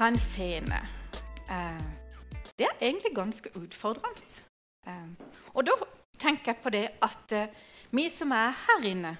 fra 0.00 0.08
en 0.08 0.18
scene. 0.18 0.78
Det 2.58 2.64
er 2.64 2.78
egentlig 2.80 3.12
ganske 3.14 3.50
utfordrende. 3.56 4.42
Eh, 4.88 5.10
og 5.54 5.66
da 5.66 5.74
tenker 6.18 6.54
jeg 6.54 6.62
på 6.62 6.72
det 6.72 6.86
at 7.04 7.34
eh, 7.36 7.52
vi 7.92 8.06
som 8.08 8.32
er 8.32 8.54
her 8.62 8.86
inne, 8.88 9.10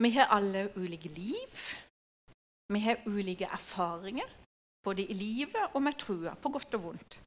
vi 0.00 0.10
har 0.16 0.32
alle 0.32 0.70
ulike 0.76 1.08
liv. 1.08 1.60
Vi 2.72 2.80
har 2.80 3.04
ulike 3.06 3.44
erfaringer, 3.44 4.24
både 4.84 5.04
i 5.04 5.12
livet 5.12 5.74
og 5.74 5.82
med 5.82 5.92
trua, 5.92 6.34
på 6.34 6.48
godt 6.48 6.74
og 6.74 6.82
vondt. 6.82 7.20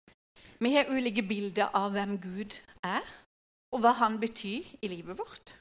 Vi 0.60 0.74
har 0.74 0.90
ulike 0.90 1.22
bilder 1.22 1.70
av 1.78 1.92
hvem 1.94 2.18
Gud 2.18 2.58
er, 2.84 3.06
og 3.72 3.86
hva 3.86 3.94
han 4.02 4.18
betyr 4.20 4.66
i 4.82 4.88
livet 4.88 5.18
vårt. 5.18 5.54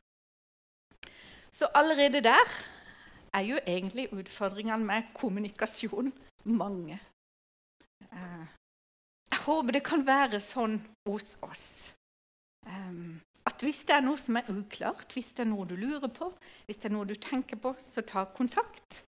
Så 1.51 1.69
allerede 1.75 2.25
der 2.25 2.59
er 3.35 3.41
jo 3.41 3.59
egentlig 3.67 4.13
utfordringene 4.13 4.85
med 4.85 5.13
kommunikasjon 5.15 6.13
mange. 6.45 6.99
Eh, 8.09 8.45
jeg 9.33 9.43
håper 9.47 9.79
det 9.79 9.85
kan 9.87 10.07
være 10.07 10.41
sånn 10.43 10.79
hos 11.09 11.37
oss 11.43 11.67
at 13.47 13.63
hvis 13.65 13.83
det 13.89 13.97
er 13.97 14.05
noe 14.05 14.21
som 14.21 14.39
er 14.39 14.51
uklart, 14.53 15.13
hvis 15.17 15.33
det 15.37 15.45
er 15.45 15.51
noe 15.51 15.67
du 15.67 15.75
lurer 15.79 16.11
på, 16.15 16.31
hvis 16.67 16.79
det 16.83 16.91
er 16.91 16.95
noe 16.95 17.09
du 17.09 17.17
tenker 17.19 17.59
på, 17.59 17.75
så 17.79 18.05
ta 18.07 18.25
kontakt. 18.37 19.03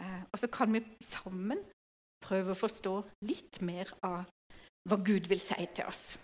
Eh, 0.00 0.22
og 0.28 0.40
så 0.40 0.50
kan 0.52 0.72
vi 0.74 0.82
sammen 1.04 1.62
prøve 2.24 2.52
å 2.52 2.58
forstå 2.58 2.94
litt 3.28 3.60
mer 3.64 3.90
av 4.04 4.28
hva 4.88 4.98
Gud 5.04 5.28
vil 5.30 5.40
si 5.40 5.68
til 5.74 5.88
oss. 5.88 6.18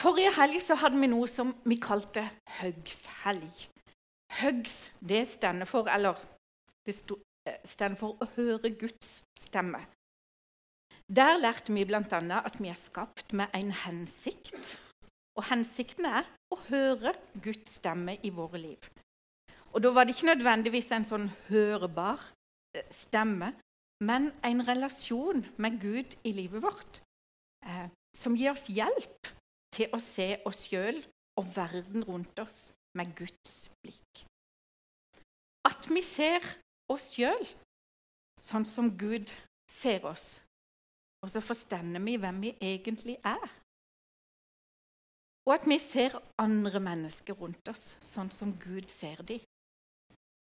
Forrige 0.00 0.32
helg 0.38 0.60
så 0.64 0.78
hadde 0.80 1.00
vi 1.02 1.10
noe 1.10 1.28
som 1.28 1.52
vi 1.68 1.76
kalte 1.82 2.24
Høgshelg. 2.60 3.66
Høgs 4.40 4.76
det 5.02 5.24
stender 5.26 5.66
for 5.66 5.90
Eller 5.90 6.14
det 6.86 6.94
eh, 6.94 7.29
stender 7.64 7.98
for 8.00 8.20
å 8.20 8.28
høre 8.36 8.72
Guds 8.78 9.20
stemme. 9.38 9.82
Der 11.10 11.40
lærte 11.40 11.74
vi 11.74 11.84
bl.a. 11.84 12.02
at 12.38 12.60
vi 12.60 12.70
er 12.70 12.78
skapt 12.78 13.32
med 13.32 13.50
en 13.56 13.72
hensikt. 13.74 14.76
Og 15.38 15.46
hensikten 15.48 16.06
er 16.06 16.28
å 16.52 16.58
høre 16.68 17.14
Guds 17.42 17.80
stemme 17.80 18.16
i 18.22 18.30
våre 18.34 18.60
liv. 18.62 18.90
Og 19.72 19.82
da 19.82 19.92
var 19.94 20.06
det 20.06 20.16
ikke 20.16 20.32
nødvendigvis 20.32 20.90
en 20.94 21.06
sånn 21.06 21.28
hørbar 21.48 22.22
eh, 22.76 22.86
stemme, 22.94 23.52
men 24.04 24.30
en 24.46 24.64
relasjon 24.66 25.44
med 25.62 25.78
Gud 25.82 26.16
i 26.26 26.32
livet 26.34 26.62
vårt 26.64 27.02
eh, 27.66 27.86
som 28.16 28.34
gir 28.38 28.54
oss 28.54 28.66
hjelp 28.72 29.30
til 29.74 29.92
å 29.94 30.00
se 30.02 30.32
oss 30.48 30.64
sjøl 30.68 30.98
og 31.38 31.50
verden 31.54 32.06
rundt 32.06 32.42
oss 32.42 32.70
med 32.98 33.12
Guds 33.18 33.70
blikk. 33.82 34.24
At 35.68 35.86
vi 35.90 36.02
ser 36.02 36.42
oss 36.92 37.12
sjøl 37.14 37.46
sånn 38.40 38.66
som 38.66 38.90
Gud 38.98 39.32
ser 39.70 40.04
oss, 40.08 40.40
og 41.20 41.30
så 41.30 41.42
forstår 41.44 41.98
vi 42.00 42.16
hvem 42.20 42.40
vi 42.42 42.54
egentlig 42.60 43.18
er. 43.24 43.48
Og 45.48 45.54
at 45.56 45.66
vi 45.68 45.78
ser 45.82 46.18
andre 46.40 46.80
mennesker 46.82 47.36
rundt 47.36 47.68
oss 47.72 47.94
sånn 48.04 48.30
som 48.32 48.52
Gud 48.60 48.90
ser 48.92 49.22
dem. 49.26 49.40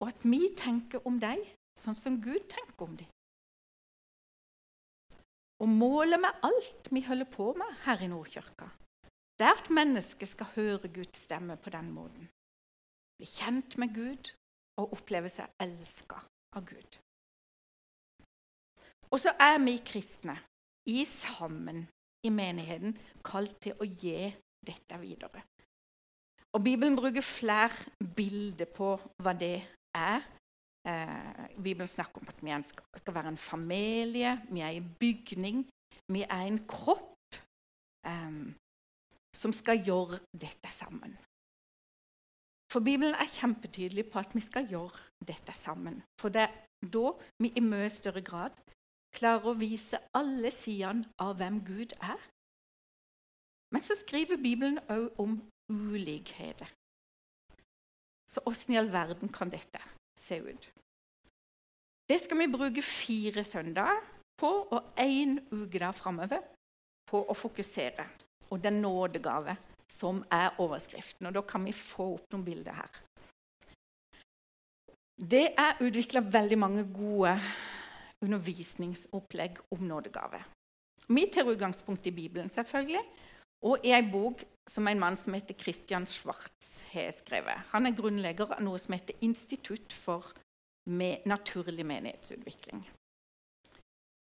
Og 0.01 0.09
at 0.09 0.25
vi 0.25 0.49
tenker 0.57 1.03
om 1.07 1.19
dem 1.21 1.41
sånn 1.77 1.97
som 1.97 2.19
Gud 2.21 2.47
tenker 2.51 2.87
om 2.87 2.95
dem. 2.99 3.09
Og 5.61 5.69
målet 5.69 6.19
med 6.19 6.45
alt 6.45 6.89
vi 6.89 7.03
holder 7.05 7.29
på 7.29 7.51
med 7.53 7.81
her 7.85 8.01
i 8.01 8.09
Nordkirka, 8.09 8.67
det 9.37 9.47
er 9.47 9.57
at 9.57 9.69
mennesket 9.73 10.33
skal 10.33 10.49
høre 10.55 10.89
Guds 10.93 11.21
stemme 11.25 11.55
på 11.57 11.73
den 11.73 11.91
måten. 11.93 12.29
Bli 13.17 13.29
kjent 13.29 13.77
med 13.81 13.93
Gud 13.93 14.31
og 14.81 14.97
oppleve 14.97 15.29
seg 15.31 15.51
elska 15.61 16.19
av 16.57 16.65
Gud. 16.67 16.99
Og 19.11 19.19
så 19.19 19.33
er 19.39 19.57
vi 19.63 19.77
kristne 19.85 20.37
i 20.89 21.03
sammen 21.05 21.83
i 22.25 22.31
menigheten 22.33 22.95
kalt 23.25 23.57
til 23.63 23.77
å 23.79 23.87
gi 23.87 24.29
dette 24.65 24.99
videre. 25.01 25.43
Og 26.51 26.63
Bibelen 26.63 26.97
bruker 26.99 27.23
flere 27.23 28.07
bilder 28.15 28.67
på 28.71 28.93
hva 29.23 29.33
det 29.37 29.55
er. 29.95 30.23
Eh, 30.87 31.47
Bibelen 31.55 31.87
snakker 31.87 32.21
om 32.21 32.31
at 32.31 32.41
vi 32.43 32.51
skal 32.65 33.15
være 33.15 33.31
en 33.33 33.37
familie, 33.37 34.35
vi 34.49 34.59
er 34.59 34.75
en 34.75 34.89
bygning, 34.99 35.63
vi 36.11 36.23
er 36.23 36.47
en 36.47 36.59
kropp 36.67 37.37
eh, 38.07 38.41
som 39.35 39.53
skal 39.55 39.83
gjøre 39.85 40.19
dette 40.33 40.71
sammen. 40.75 41.15
For 42.71 42.79
Bibelen 42.79 43.17
er 43.19 43.27
kjempetydelig 43.27 44.05
på 44.11 44.19
at 44.21 44.31
vi 44.35 44.41
skal 44.43 44.67
gjøre 44.71 45.25
dette 45.27 45.53
sammen. 45.59 45.97
For 46.21 46.31
det 46.31 46.45
er 46.47 46.53
da 46.93 47.09
vi 47.43 47.51
i 47.51 47.63
mye 47.63 47.89
større 47.91 48.23
grad 48.23 48.55
klarer 49.11 49.51
å 49.51 49.57
vise 49.59 49.99
alle 50.15 50.53
sidene 50.55 51.09
av 51.19 51.35
hvem 51.41 51.59
Gud 51.67 51.91
er. 51.99 52.21
Men 53.75 53.83
så 53.83 53.97
skriver 53.99 54.39
Bibelen 54.39 54.79
òg 54.91 55.19
om 55.19 55.35
ulikheter. 55.71 56.71
Så 58.31 58.43
åssen 58.47 58.73
i 58.73 58.79
all 58.79 58.87
verden 58.91 59.31
kan 59.31 59.51
dette 59.51 59.81
se 60.15 60.39
ut? 60.39 60.69
Det 62.07 62.19
skal 62.23 62.39
vi 62.39 62.51
bruke 62.51 62.83
fire 62.83 63.43
søndager 63.43 63.99
på 64.39 64.51
og 64.71 64.95
én 64.99 65.37
uke 65.51 65.79
der 65.79 65.91
framover 65.95 66.39
på 67.11 67.19
å 67.27 67.35
fokusere. 67.35 68.07
Og 68.51 68.63
det 68.63 68.71
er 68.71 68.79
nådegave 68.79 69.57
som 69.91 70.23
er 70.31 70.55
overskriften. 70.61 71.27
Og 71.27 71.35
da 71.35 71.43
kan 71.47 71.65
vi 71.67 71.75
få 71.75 72.13
opp 72.15 72.31
noen 72.33 72.45
bilder 72.47 72.79
her. 72.79 73.01
Det 75.21 75.51
er 75.59 75.81
utvikla 75.83 76.23
veldig 76.25 76.57
mange 76.57 76.85
gode 76.89 77.35
undervisningsopplegg 78.25 79.59
om 79.73 79.83
nådegave. 79.85 80.41
Vi 81.11 81.25
tar 81.27 81.49
utgangspunkt 81.49 82.07
i 82.07 82.13
Bibelen, 82.15 82.49
selvfølgelig, 82.49 83.03
og 83.65 83.85
i 83.85 83.91
ei 83.93 84.01
bok 84.09 84.41
som 84.69 84.87
en 84.87 85.01
mann 85.01 85.17
som 85.17 85.35
heter 85.37 85.57
Christian 85.57 86.07
Schwartz 86.09 86.81
har 86.93 87.11
skrevet. 87.13 87.67
Han 87.73 87.85
er 87.85 87.97
grunnlegger 87.97 88.55
av 88.55 88.63
noe 88.65 88.79
som 88.81 88.95
heter 88.95 89.17
Institutt 89.21 89.93
for 89.93 90.31
naturlig 90.89 91.85
menighetsutvikling. 91.85 92.81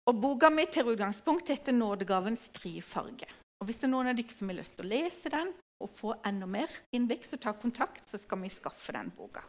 Og 0.06 0.20
Boka 0.20 0.50
mi 0.52 0.66
tar 0.70 0.86
utgangspunkt 0.86 1.50
etter 1.50 1.74
nådegavens 1.74 2.50
tre 2.54 2.76
farger. 2.84 3.32
Og 3.64 3.70
Hvis 3.70 3.78
det 3.80 3.86
er 3.86 3.94
noen 3.94 4.10
av 4.10 4.16
dere 4.18 4.34
som 4.36 4.50
har 4.50 4.58
lyst 4.58 4.74
til 4.76 4.84
å 4.84 4.90
lese 4.90 5.30
den 5.32 5.50
og 5.80 5.92
få 5.96 6.10
enda 6.28 6.44
mer 6.44 6.68
innblikk, 6.92 7.22
så 7.24 7.38
ta 7.40 7.54
kontakt, 7.56 8.02
så 8.12 8.20
skal 8.20 8.42
vi 8.42 8.50
skaffe 8.52 8.92
den 8.92 9.08
boka. 9.16 9.40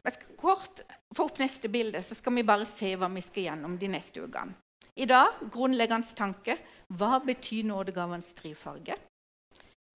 Jeg 0.00 0.14
skal 0.14 0.38
kort 0.40 0.80
få 1.12 1.26
opp 1.28 1.40
neste 1.42 1.68
bilde, 1.68 2.00
så 2.00 2.16
skal 2.16 2.38
vi 2.38 2.46
bare 2.48 2.64
se 2.64 2.94
hva 2.96 3.10
vi 3.12 3.20
skal 3.20 3.50
gjennom 3.50 3.76
de 3.76 3.92
neste 3.92 4.24
ukene. 4.24 4.56
I 4.96 5.04
dag 5.04 5.36
grunnleggende 5.52 6.16
tanke 6.16 6.56
hva 6.96 7.20
betyr 7.20 7.68
nådegavens 7.68 8.32
trifarge? 8.40 8.96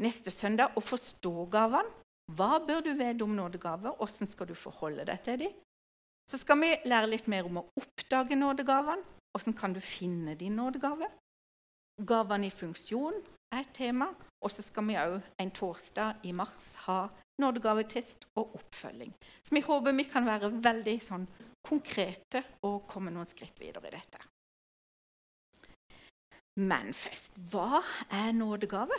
Neste 0.06 0.30
søndag 0.30 0.78
å 0.78 0.86
forstå 0.86 1.50
gavene. 1.50 1.90
Hva 2.38 2.62
bør 2.62 2.86
du 2.86 2.94
vite 2.94 3.26
om 3.26 3.34
nådegaver? 3.34 3.98
Hvordan 3.98 4.30
skal 4.30 4.54
du 4.54 4.54
forholde 4.54 5.10
deg 5.10 5.26
til 5.26 5.42
dem? 5.48 5.60
Så 6.30 6.38
skal 6.46 6.62
vi 6.62 6.76
lære 6.86 7.10
litt 7.10 7.26
mer 7.26 7.50
om 7.50 7.64
å 7.64 7.70
oppdage 7.82 8.38
nådegavene. 8.38 9.02
Hvordan 9.34 9.58
kan 9.58 9.74
du 9.74 9.82
finne 9.82 10.38
din 10.38 10.62
nådegave? 10.62 11.10
Gavene 12.04 12.50
i 12.50 12.54
funksjon 12.54 13.22
er 13.54 13.62
et 13.64 13.74
tema. 13.76 14.10
Og 14.44 14.52
så 14.52 14.62
skal 14.62 14.86
vi 14.86 14.98
òg 15.00 15.16
en 15.42 15.52
torsdag 15.56 16.26
i 16.28 16.34
mars 16.36 16.76
ha 16.86 17.08
nådegavetest 17.42 18.28
og 18.38 18.56
oppfølging. 18.60 19.14
Så 19.44 19.56
vi 19.56 19.64
håper 19.66 19.96
vi 19.96 20.06
kan 20.08 20.28
være 20.28 20.52
veldig 20.54 20.96
sånn, 21.04 21.26
konkrete 21.66 22.44
og 22.68 22.86
komme 22.88 23.14
noen 23.14 23.28
skritt 23.28 23.58
videre 23.60 23.90
i 23.90 23.96
dette. 23.96 24.22
Men 26.62 26.94
først 26.96 27.36
hva 27.52 27.82
er 28.14 28.36
nådegave? 28.36 28.96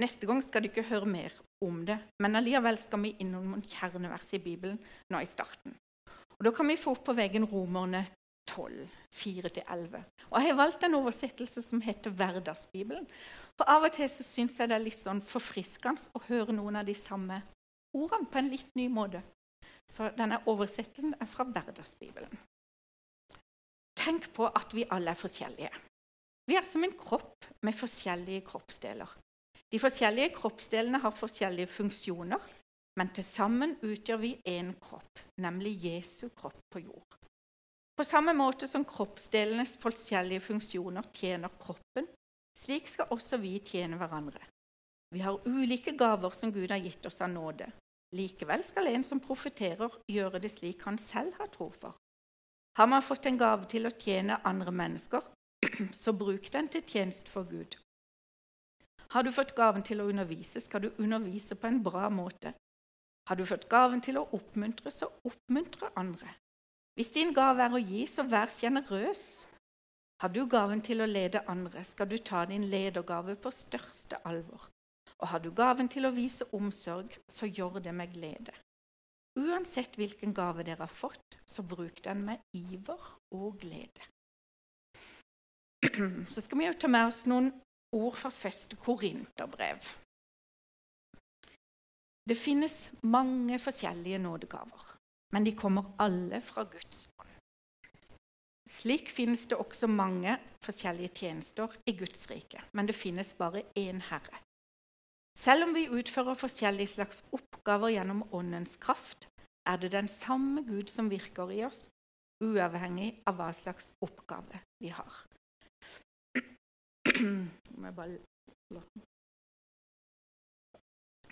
Neste 0.00 0.26
gang 0.26 0.40
skal 0.42 0.64
du 0.64 0.70
ikke 0.70 0.88
høre 0.88 1.06
mer 1.06 1.34
om 1.62 1.82
det, 1.86 1.98
men 2.24 2.38
allikevel 2.38 2.78
skal 2.80 3.02
vi 3.04 3.12
innom 3.20 3.50
noen 3.50 3.66
kjernevers 3.68 4.32
i 4.34 4.40
Bibelen 4.42 4.80
nå 5.12 5.20
i 5.20 5.28
starten. 5.28 5.76
Og 6.38 6.46
Da 6.48 6.54
kan 6.56 6.66
vi 6.72 6.80
få 6.80 6.94
opp 6.96 7.04
på 7.04 7.14
veggen 7.14 7.44
Romerne 7.44 8.06
12, 8.50 8.88
4-11. 9.14 10.02
Og 10.30 10.36
Jeg 10.40 10.50
har 10.50 10.58
valgt 10.58 10.84
en 10.84 10.98
oversettelse 10.98 11.62
som 11.62 11.82
heter 11.84 12.10
Hverdagsbibelen. 12.10 13.06
For 13.56 13.68
Av 13.70 13.86
og 13.86 13.94
til 13.94 14.08
så 14.10 14.26
syns 14.26 14.58
jeg 14.58 14.70
det 14.70 14.76
er 14.78 14.84
litt 14.84 15.00
sånn 15.00 15.22
forfriskende 15.26 16.10
å 16.16 16.22
høre 16.28 16.54
noen 16.56 16.80
av 16.80 16.88
de 16.88 16.96
samme 16.98 17.42
ordene 17.96 18.30
på 18.30 18.40
en 18.40 18.50
litt 18.50 18.74
ny 18.78 18.88
måte. 18.92 19.22
Så 19.90 20.10
denne 20.16 20.40
oversettelsen 20.50 21.16
er 21.20 21.30
fra 21.30 21.46
Hverdagsbibelen. 21.46 22.34
Tenk 24.00 24.30
på 24.34 24.46
at 24.48 24.74
vi 24.74 24.86
alle 24.90 25.12
er 25.12 25.18
forskjellige. 25.18 25.72
Vi 26.48 26.56
er 26.56 26.66
som 26.66 26.84
en 26.84 26.94
kropp 26.98 27.46
med 27.66 27.76
forskjellige 27.76 28.46
kroppsdeler. 28.48 29.10
De 29.70 29.78
forskjellige 29.78 30.32
kroppsdelene 30.34 30.98
har 30.98 31.14
forskjellige 31.14 31.70
funksjoner, 31.70 32.40
men 32.98 33.12
til 33.14 33.24
sammen 33.24 33.76
utgjør 33.86 34.18
vi 34.24 34.32
én 34.48 34.72
kropp, 34.82 35.20
nemlig 35.38 35.76
Jesu 35.84 36.28
kropp 36.34 36.58
på 36.72 36.82
jord. 36.82 37.18
På 38.00 38.04
samme 38.04 38.32
måte 38.32 38.64
som 38.64 38.84
kroppsdelenes 38.88 39.74
forskjellige 39.76 40.40
funksjoner 40.40 41.04
tjener 41.12 41.52
kroppen, 41.60 42.06
slik 42.56 42.88
skal 42.88 43.10
også 43.12 43.36
vi 43.42 43.58
tjene 43.60 43.98
hverandre. 44.00 44.40
Vi 45.12 45.20
har 45.20 45.36
ulike 45.44 45.92
gaver 46.00 46.32
som 46.32 46.48
Gud 46.54 46.72
har 46.72 46.80
gitt 46.80 47.04
oss 47.04 47.20
av 47.20 47.28
nåde. 47.28 47.68
Likevel 48.16 48.64
skal 48.64 48.88
en 48.88 49.04
som 49.04 49.20
profeterer, 49.20 50.00
gjøre 50.08 50.40
det 50.40 50.48
slik 50.48 50.88
han 50.88 50.96
selv 50.96 51.36
har 51.42 51.52
tro 51.52 51.68
for. 51.76 52.00
Har 52.80 52.88
man 52.88 53.04
fått 53.04 53.28
en 53.28 53.36
gave 53.36 53.68
til 53.68 53.84
å 53.84 53.92
tjene 53.92 54.40
andre 54.48 54.72
mennesker, 54.80 55.28
så 56.02 56.16
bruk 56.16 56.48
den 56.56 56.72
til 56.72 56.88
tjeneste 56.88 57.28
for 57.28 57.52
Gud. 57.52 57.76
Har 59.12 59.28
du 59.28 59.34
fått 59.42 59.52
gaven 59.52 59.84
til 59.84 60.00
å 60.00 60.08
undervise, 60.08 60.64
skal 60.64 60.88
du 60.88 60.94
undervise 60.96 61.52
på 61.52 61.68
en 61.68 61.84
bra 61.84 62.08
måte. 62.08 62.56
Har 63.28 63.36
du 63.36 63.44
fått 63.44 63.68
gaven 63.68 64.00
til 64.00 64.16
å 64.16 64.30
oppmuntre, 64.32 64.88
så 64.88 65.12
oppmuntre 65.20 65.92
andre. 66.00 66.40
Hvis 67.00 67.14
din 67.14 67.30
gave 67.32 67.64
er 67.64 67.72
å 67.72 67.78
gi, 67.80 68.02
så 68.04 68.26
vær 68.28 68.50
sjenerøs. 68.52 69.22
Har 70.20 70.28
du 70.34 70.42
gaven 70.44 70.82
til 70.84 71.00
å 71.00 71.06
lede 71.08 71.40
andre, 71.48 71.80
skal 71.88 72.10
du 72.10 72.18
ta 72.20 72.42
din 72.44 72.66
ledergave 72.68 73.38
på 73.40 73.48
største 73.56 74.18
alvor. 74.28 74.66
Og 75.16 75.30
har 75.32 75.40
du 75.40 75.48
gaven 75.48 75.88
til 75.88 76.04
å 76.04 76.10
vise 76.12 76.44
omsorg, 76.52 77.16
så 77.24 77.48
gjør 77.48 77.80
det 77.86 77.94
med 77.96 78.12
glede. 78.12 78.52
Uansett 79.40 79.96
hvilken 79.96 80.36
gave 80.36 80.66
dere 80.68 80.84
har 80.84 80.92
fått, 80.92 81.38
så 81.48 81.64
bruk 81.64 82.04
den 82.04 82.20
med 82.26 82.44
iver 82.52 83.08
og 83.32 83.56
glede. 83.64 84.04
Så 86.34 86.44
skal 86.44 86.60
vi 86.60 86.68
jo 86.68 86.76
ta 86.76 86.92
med 86.92 87.08
oss 87.08 87.24
noen 87.32 87.48
ord 87.96 88.20
fra 88.20 88.28
første 88.28 88.76
korinterbrev. 88.76 89.88
Det 92.28 92.36
finnes 92.36 92.90
mange 93.00 93.56
forskjellige 93.56 94.20
nådegaver, 94.20 94.89
men 95.34 95.46
de 95.46 95.54
kommer 95.56 95.92
alle 95.98 96.40
fra 96.44 96.64
Guds 96.64 97.08
ånd. 97.18 97.28
Slik 98.70 99.10
finnes 99.10 99.46
det 99.50 99.58
også 99.58 99.88
mange 99.90 100.36
forskjellige 100.62 101.14
tjenester 101.22 101.72
i 101.90 101.96
Guds 101.98 102.30
rike, 102.30 102.62
men 102.72 102.86
det 102.86 102.94
finnes 102.94 103.32
bare 103.38 103.64
én 103.78 103.98
Herre. 104.10 104.42
Selv 105.38 105.64
om 105.66 105.74
vi 105.74 105.88
utfører 105.90 106.38
forskjellige 106.38 106.94
slags 106.94 107.24
oppgaver 107.34 107.94
gjennom 107.94 108.22
Åndens 108.34 108.76
kraft, 108.76 109.26
er 109.66 109.76
det 109.76 109.92
den 109.92 110.08
samme 110.08 110.62
Gud 110.66 110.90
som 110.90 111.10
virker 111.10 111.50
i 111.50 111.64
oss, 111.64 111.88
uavhengig 112.44 113.10
av 113.26 113.38
hva 113.38 113.50
slags 113.56 113.92
oppgave 114.04 114.62
vi 114.82 114.92
har. 114.94 115.18
Må 117.20 117.90
jeg 117.90 117.96
bare 117.98 118.18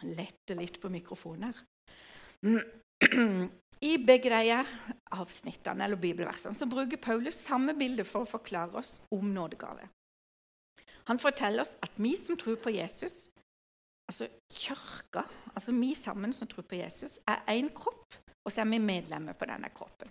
lette 0.02 0.58
litt 0.58 0.80
på 0.82 0.90
mikrofonen 0.92 1.52
her. 1.52 1.64
I 3.80 3.94
begge 4.02 4.30
de 4.32 4.64
avsnittene 5.14 5.84
eller 5.84 6.00
bibelversene 6.00 6.58
så 6.58 6.66
bruker 6.66 7.00
Paulus 7.00 7.38
samme 7.38 7.74
bilde 7.78 8.04
for 8.04 8.26
å 8.26 8.30
forklare 8.30 8.80
oss 8.80 8.98
om 9.14 9.30
nådegave. 9.34 9.86
Han 11.08 11.20
forteller 11.22 11.64
oss 11.64 11.76
at 11.84 11.94
vi 11.96 12.16
som 12.20 12.36
tror 12.36 12.58
på 12.60 12.72
Jesus, 12.74 13.28
altså 14.10 14.28
kirka, 14.52 15.24
altså 15.54 15.72
vi 15.72 15.94
sammen 15.96 16.34
som 16.36 16.50
tror 16.50 16.66
på 16.68 16.80
Jesus, 16.80 17.20
er 17.28 17.44
én 17.54 17.70
kropp, 17.72 18.18
og 18.44 18.52
så 18.52 18.64
er 18.64 18.70
vi 18.72 18.82
medlemmer 18.82 19.38
på 19.38 19.48
denne 19.48 19.70
kroppen. 19.72 20.10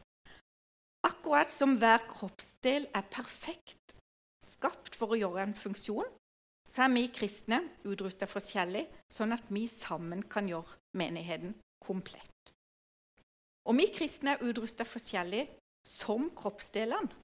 Akkurat 1.05 1.51
som 1.53 1.77
hver 1.77 2.07
kroppsdel 2.09 2.87
er 2.95 3.11
perfekt 3.11 3.97
skapt 4.43 4.95
for 4.97 5.13
å 5.13 5.19
gjøre 5.19 5.43
en 5.43 5.57
funksjon, 5.57 6.07
så 6.67 6.83
er 6.87 6.93
vi 6.95 7.07
kristne 7.13 7.61
utrusta 7.87 8.27
forskjellig, 8.29 8.87
sånn 9.11 9.35
at 9.35 9.45
vi 9.53 9.67
sammen 9.71 10.25
kan 10.27 10.49
gjøre 10.49 10.79
menigheten 10.99 11.53
komplett. 11.83 12.56
Og 13.67 13.75
vi 13.75 13.87
kristne 13.91 14.35
er 14.35 14.43
utrusta 14.47 14.85
forskjellig 14.87 15.43
som 15.87 16.29
kroppsdelene, 16.35 17.23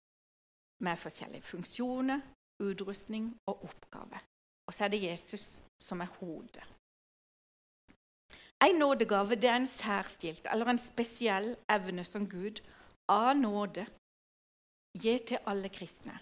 med 0.84 1.00
forskjellige 1.00 1.48
funksjoner, 1.48 2.20
utrustning 2.64 3.30
og 3.48 3.64
oppgaver. 3.70 4.24
Og 4.68 4.76
så 4.76 4.86
er 4.86 4.92
det 4.92 5.04
Jesus 5.04 5.62
som 5.80 6.02
er 6.04 6.12
hodet. 6.20 6.66
En 8.64 8.80
nådegave 8.80 9.36
er 9.36 9.56
en 9.56 9.68
særstilt 9.68 10.48
eller 10.52 10.72
en 10.72 10.80
spesiell 10.80 11.56
evne 11.72 12.04
som 12.08 12.28
Gud 12.30 12.60
av 13.12 13.34
nåde 13.36 13.88
gir 15.00 15.20
til 15.28 15.44
alle 15.48 15.72
kristne 15.72 16.20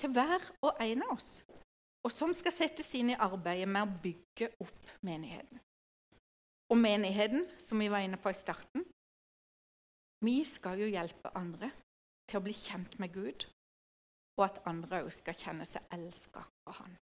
til 0.00 0.12
hver 0.16 0.44
og 0.64 0.80
en 0.80 1.04
av 1.04 1.16
oss, 1.16 1.30
og 2.04 2.12
som 2.12 2.32
skal 2.36 2.54
settes 2.54 2.88
inn 2.96 3.12
i 3.12 3.18
arbeidet 3.20 3.68
med 3.68 3.84
å 3.84 3.98
bygge 4.04 4.48
opp 4.64 4.94
menigheten. 5.04 5.60
Og 6.70 6.78
menigheten, 6.78 7.44
som 7.58 7.82
vi 7.82 7.90
var 7.92 8.04
inne 8.06 8.20
på 8.20 8.30
i 8.30 8.38
starten, 8.38 8.84
vi 10.24 10.40
skal 10.44 10.80
jo 10.80 10.88
hjelpe 10.90 11.32
andre 11.38 11.70
til 12.28 12.40
å 12.40 12.44
bli 12.44 12.54
kjent 12.54 12.98
med 13.02 13.12
Gud, 13.14 13.46
og 14.38 14.46
at 14.46 14.60
andre 14.68 15.04
òg 15.04 15.12
skal 15.14 15.36
kjenne 15.36 15.66
seg 15.68 15.86
elska 15.94 16.44
av 16.68 16.76
Han. 16.80 16.98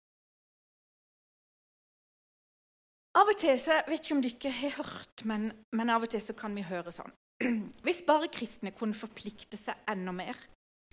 Av 3.17 3.31
og 3.31 3.39
til 3.41 3.57
så, 3.57 3.79
Jeg 3.79 3.89
vet 3.89 4.05
ikke 4.05 4.15
om 4.15 4.21
dere 4.21 4.51
har 4.59 4.75
hørt, 4.77 5.23
men, 5.25 5.49
men 5.73 5.89
av 5.89 6.05
og 6.05 6.11
til 6.13 6.21
så 6.21 6.35
kan 6.37 6.53
vi 6.53 6.65
høre 6.67 6.93
sånn 6.93 7.13
Hvis 7.85 8.03
bare 8.05 8.29
kristne 8.33 8.73
kunne 8.77 8.97
forplikte 8.97 9.57
seg 9.57 9.77
enda 9.89 10.13
mer, 10.13 10.37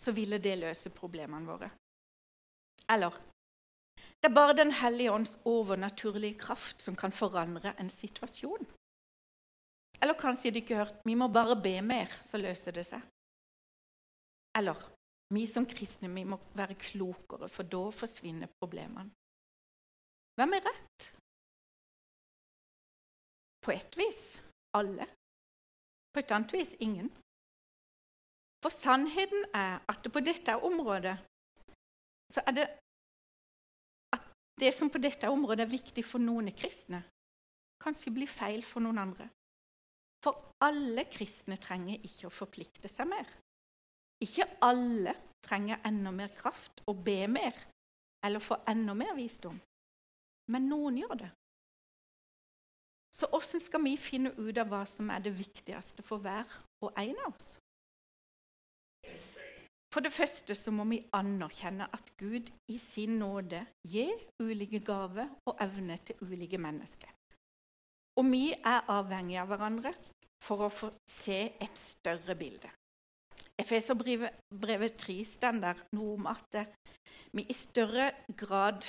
så 0.00 0.12
ville 0.16 0.40
det 0.42 0.56
løse 0.58 0.90
problemene 0.90 1.46
våre. 1.48 1.68
Eller 2.90 3.16
det 4.24 4.30
er 4.30 4.34
bare 4.34 4.56
Den 4.56 4.72
hellige 4.72 5.12
ånds 5.12 5.36
overnaturlige 5.44 6.38
kraft 6.40 6.80
som 6.80 6.96
kan 6.96 7.12
forandre 7.12 7.74
en 7.78 7.90
situasjon. 7.92 8.64
Eller 10.02 10.18
kanskje 10.18 10.52
de 10.52 10.62
ikke 10.62 10.76
har 10.76 10.86
hørt 10.86 11.04
vi 11.06 11.16
må 11.18 11.28
bare 11.32 11.56
be 11.60 11.76
mer, 11.82 12.12
så 12.26 12.40
løser 12.40 12.76
det 12.76 12.86
seg. 12.88 13.02
Eller 14.58 14.78
vi 15.34 15.46
som 15.50 15.66
kristne 15.66 16.10
vi 16.12 16.24
må 16.28 16.38
være 16.54 16.76
klokere, 16.78 17.48
for 17.48 17.66
da 17.66 17.82
forsvinner 17.94 18.50
problemene. 18.60 19.10
Hvem 20.38 20.56
er 20.56 20.64
rett? 20.66 21.10
På 23.64 23.72
ett 23.72 23.96
vis 23.96 24.22
alle. 24.76 25.06
På 26.12 26.20
et 26.20 26.32
annet 26.34 26.52
vis 26.54 26.74
ingen. 26.84 27.10
For 28.64 28.72
sannheten 28.72 29.46
er 29.54 29.80
at 29.88 30.06
på 30.12 30.22
dette 30.24 30.56
området 30.56 31.16
så 32.32 32.42
er 32.48 32.56
det 32.56 32.66
at 34.16 34.28
det 34.60 34.70
som 34.74 34.90
på 34.90 35.02
dette 35.02 35.28
området 35.30 35.66
er 35.66 35.72
viktig 35.74 36.04
for 36.06 36.22
noen 36.22 36.48
kristne, 36.56 37.02
kanskje 37.82 38.14
blir 38.14 38.30
feil 38.30 38.64
for 38.64 38.84
noen 38.84 39.02
andre. 39.02 39.28
For 40.24 40.56
alle 40.64 41.04
kristne 41.12 41.58
trenger 41.60 42.00
ikke 42.06 42.30
å 42.30 42.32
forplikte 42.32 42.88
seg 42.88 43.10
mer. 43.10 43.28
Ikke 44.24 44.46
alle 44.64 45.12
trenger 45.44 45.82
enda 45.84 46.12
mer 46.14 46.32
kraft 46.36 46.80
og 46.88 47.02
be 47.04 47.26
mer 47.28 47.58
eller 48.24 48.40
få 48.40 48.56
enda 48.70 48.94
mer 48.96 49.12
visdom. 49.18 49.58
Men 50.48 50.68
noen 50.70 50.96
gjør 51.02 51.18
det. 51.26 51.32
Så 53.14 53.28
åssen 53.36 53.62
skal 53.62 53.84
vi 53.84 53.98
finne 54.00 54.32
ut 54.34 54.56
av 54.58 54.70
hva 54.72 54.82
som 54.88 55.12
er 55.12 55.20
det 55.22 55.34
viktigste 55.36 56.02
for 56.06 56.24
hver 56.24 56.48
og 56.82 56.96
en 56.98 57.20
av 57.26 57.34
oss? 57.34 57.52
For 59.94 60.02
det 60.02 60.10
første 60.10 60.56
så 60.58 60.72
må 60.74 60.88
vi 60.90 61.04
anerkjenne 61.14 61.86
at 61.94 62.08
Gud 62.18 62.48
i 62.72 62.80
sin 62.82 63.20
nåde 63.20 63.60
gir 63.86 64.16
ulike 64.42 64.80
gaver 64.82 65.28
og 65.46 65.60
evner 65.62 66.00
til 66.02 66.18
ulike 66.24 66.58
mennesker. 66.58 67.12
Og 68.18 68.26
vi 68.32 68.48
er 68.56 68.90
avhengige 68.90 69.44
av 69.44 69.52
hverandre 69.52 69.94
for 70.44 70.66
å 70.66 70.72
få 70.72 70.90
se 71.08 71.38
et 71.62 71.78
større 71.78 72.36
bilde. 72.38 72.70
Efeserbrevet 73.60 74.96
3 74.98 75.16
står 75.24 75.60
noe 75.94 76.16
om 76.16 76.26
at 76.30 76.58
vi 77.34 77.46
i 77.48 77.56
større 77.56 78.10
grad 78.36 78.86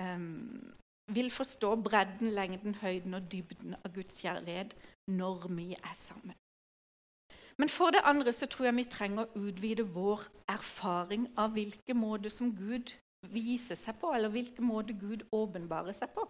um, 0.00 0.72
vil 1.12 1.30
forstå 1.32 1.74
bredden, 1.84 2.32
lengden, 2.36 2.76
høyden 2.80 3.14
og 3.14 3.26
dybden 3.32 3.76
av 3.80 3.92
Guds 3.94 4.20
kjærlighet 4.22 4.76
når 5.10 5.48
vi 5.56 5.72
er 5.74 5.96
sammen. 5.96 6.36
Men 7.60 7.68
for 7.68 7.92
det 7.92 8.04
andre 8.08 8.32
så 8.32 8.46
tror 8.46 8.68
jeg 8.68 8.76
vi 8.76 8.88
trenger 8.88 9.26
å 9.26 9.46
utvide 9.46 9.84
vår 9.94 10.24
erfaring 10.48 11.28
av 11.38 11.52
hvilken 11.56 11.98
måte 12.00 12.30
som 12.32 12.52
Gud 12.56 12.94
viser 13.32 13.78
seg 13.78 13.98
på, 14.00 14.10
eller 14.14 14.32
hvilken 14.32 14.64
måte 14.66 14.96
Gud 14.98 15.26
åpenbarer 15.32 15.94
seg 15.96 16.14
på. 16.16 16.24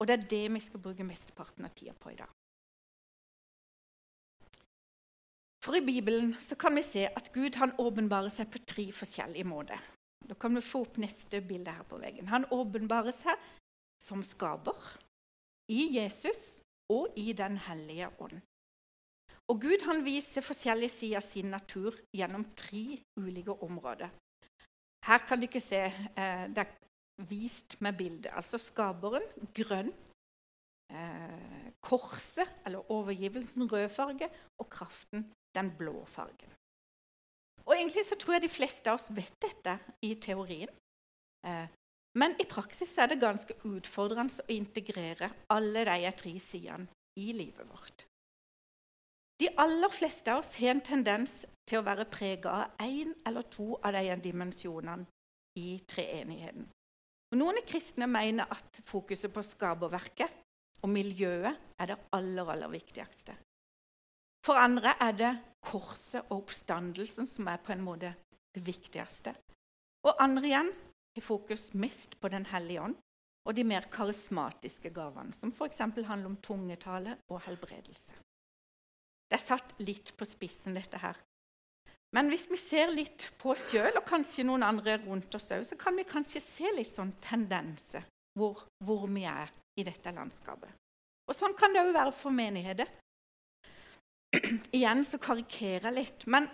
Og 0.00 0.08
det 0.08 0.18
er 0.18 0.28
det 0.30 0.44
vi 0.52 0.60
skal 0.60 0.82
bruke 0.84 1.06
mesteparten 1.06 1.64
av 1.64 1.72
tida 1.74 1.94
på 1.98 2.12
i 2.12 2.18
dag. 2.18 2.30
For 5.64 5.78
i 5.78 5.80
Bibelen 5.80 6.34
så 6.44 6.58
kan 6.60 6.76
vi 6.76 6.82
se 6.84 7.06
at 7.08 7.30
Gud 7.32 7.56
han 7.56 7.72
åpenbarer 7.80 8.28
seg 8.32 8.50
på 8.52 8.60
tre 8.68 8.90
forskjellige 8.92 9.48
måter. 9.48 9.80
Da 10.28 10.36
kan 10.36 10.52
vi 10.56 10.60
få 10.64 10.82
opp 10.84 10.98
neste 11.00 11.40
bilde 11.44 11.72
her 11.72 11.86
på 11.88 11.96
veggen. 12.00 12.28
Han 12.28 12.44
åpenbarer 12.52 13.14
seg 13.16 13.40
som 14.02 14.20
skaper, 14.24 14.76
i 15.72 15.96
Jesus 15.96 16.60
og 16.92 17.16
i 17.16 17.32
Den 17.32 17.56
hellige 17.56 18.10
ånd. 18.20 18.42
Og 19.48 19.60
Gud 19.60 19.84
han 19.88 20.02
viser 20.04 20.44
forskjellige 20.44 20.92
sider 20.92 21.20
av 21.20 21.24
sin 21.24 21.50
natur 21.52 21.96
gjennom 22.16 22.44
tre 22.56 22.98
ulike 23.20 23.56
områder. 23.64 24.12
Her 25.04 25.24
kan 25.28 25.40
dere 25.40 25.60
se 25.60 25.80
eh, 25.84 26.44
det 26.52 26.64
er 26.64 27.28
vist 27.28 27.76
med 27.84 27.96
bilde. 27.96 28.32
Altså 28.32 28.60
skaperen, 28.60 29.24
grønn. 29.56 29.92
Eh, 30.92 31.72
korset, 31.84 32.48
eller 32.66 32.90
overgivelsen, 32.92 33.68
rødfarge. 33.72 34.28
Og 34.60 34.70
kraften, 34.72 35.26
den 35.54 35.70
blå 35.78 36.04
fargen. 36.10 36.50
Og 37.64 37.76
Egentlig 37.76 38.04
så 38.04 38.18
tror 38.20 38.36
jeg 38.36 38.44
de 38.44 38.52
fleste 38.52 38.90
av 38.90 38.98
oss 38.98 39.10
vet 39.14 39.36
dette 39.40 39.78
i 40.04 40.14
teorien. 40.20 40.72
Eh, 41.46 41.66
men 42.18 42.36
i 42.38 42.46
praksis 42.46 42.92
er 42.98 43.10
det 43.10 43.22
ganske 43.22 43.56
utfordrende 43.66 44.44
å 44.44 44.52
integrere 44.52 45.30
alle 45.50 45.86
de 45.88 46.12
tre 46.18 46.34
sidene 46.42 46.86
i 47.18 47.32
livet 47.32 47.66
vårt. 47.70 48.04
De 49.40 49.48
aller 49.58 49.90
fleste 49.90 50.30
av 50.30 50.44
oss 50.44 50.54
har 50.60 50.76
en 50.76 50.84
tendens 50.84 51.40
til 51.66 51.80
å 51.80 51.86
være 51.86 52.06
prega 52.10 52.52
av 52.60 52.84
én 52.84 53.10
eller 53.26 53.48
to 53.50 53.74
av 53.82 53.96
de 53.96 54.14
dimensjonene 54.28 55.08
i 55.58 55.80
treenigheten. 55.90 56.68
Og 57.32 57.40
noen 57.40 57.58
kristne 57.66 58.06
mener 58.06 58.46
at 58.50 58.78
fokuset 58.86 59.32
på 59.34 59.42
skaperverket 59.42 60.30
og 60.84 60.92
miljøet 60.92 61.58
er 61.80 61.90
det 61.90 61.98
aller, 62.14 62.46
aller 62.54 62.70
viktigste. 62.70 63.34
For 64.44 64.60
andre 64.60 64.92
er 65.00 65.14
det 65.16 65.32
korset 65.64 66.26
og 66.28 66.42
oppstandelsen 66.42 67.28
som 67.28 67.48
er 67.48 67.62
på 67.64 67.72
en 67.72 67.84
måte 67.84 68.12
det 68.54 68.62
viktigste. 68.66 69.32
Og 70.04 70.20
andre 70.20 70.50
igjen 70.50 70.70
har 71.16 71.24
fokus 71.24 71.70
mest 71.72 72.18
på 72.20 72.28
Den 72.28 72.44
hellige 72.50 72.82
ånd 72.82 72.98
og 73.44 73.56
de 73.56 73.64
mer 73.64 73.84
karismatiske 73.92 74.90
gavene, 74.94 75.34
som 75.36 75.52
f.eks. 75.52 75.78
handler 75.80 76.30
om 76.30 76.36
tungetale 76.40 77.18
og 77.28 77.42
helbredelse. 77.44 78.14
Det 79.28 79.36
er 79.36 79.42
satt 79.42 79.74
litt 79.84 80.14
på 80.16 80.24
spissen, 80.28 80.76
dette 80.76 81.00
her. 81.00 81.18
Men 82.16 82.30
hvis 82.30 82.46
vi 82.48 82.56
ser 82.60 82.92
litt 82.94 83.26
på 83.40 83.52
oss 83.52 83.66
sjøl, 83.72 83.98
og 83.98 84.06
kanskje 84.08 84.46
noen 84.46 84.64
andre 84.64 84.96
rundt 85.02 85.34
oss 85.36 85.50
òg, 85.52 85.64
så 85.66 85.76
kan 85.76 85.96
vi 85.98 86.06
kanskje 86.08 86.40
se 86.40 86.70
litt 86.72 86.88
sånn 86.88 87.12
tendenser 87.20 88.06
hvor, 88.38 88.64
hvor 88.84 89.08
vi 89.10 89.26
er 89.28 89.50
i 89.76 89.84
dette 89.84 90.12
landskapet. 90.14 90.70
Og 91.28 91.36
sånn 91.36 91.56
kan 91.58 91.74
det 91.74 91.82
òg 91.82 91.92
være 91.96 92.14
for 92.16 92.32
menigheter. 92.32 92.88
Igjen 94.74 95.04
så 95.06 95.20
karikerer 95.22 95.90
jeg 95.90 95.98
litt, 95.98 96.26
men 96.30 96.48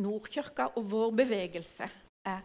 Nordkirka 0.00 0.70
og 0.78 0.86
vår 0.90 1.14
bevegelse 1.22 1.88
er, 2.28 2.44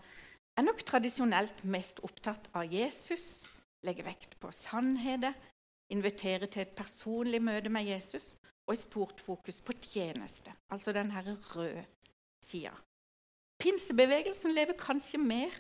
er 0.55 0.65
nok 0.65 0.81
tradisjonelt 0.87 1.63
mest 1.71 2.01
opptatt 2.05 2.49
av 2.55 2.67
Jesus, 2.71 3.47
legger 3.85 4.09
vekt 4.09 4.35
på 4.41 4.51
sannheter, 4.55 5.35
inviterer 5.93 6.49
til 6.51 6.65
et 6.65 6.75
personlig 6.75 7.41
møte 7.43 7.71
med 7.71 7.87
Jesus 7.87 8.33
og 8.65 8.73
et 8.73 8.81
stort 8.81 9.21
fokus 9.21 9.61
på 9.61 9.75
tjeneste, 9.77 10.51
altså 10.73 10.93
den 10.95 11.11
her 11.13 11.29
røde 11.53 11.85
sida. 12.43 12.73
Pinsebevegelsen 13.61 14.53
lever 14.53 14.75
kanskje 14.77 15.21
mer 15.21 15.53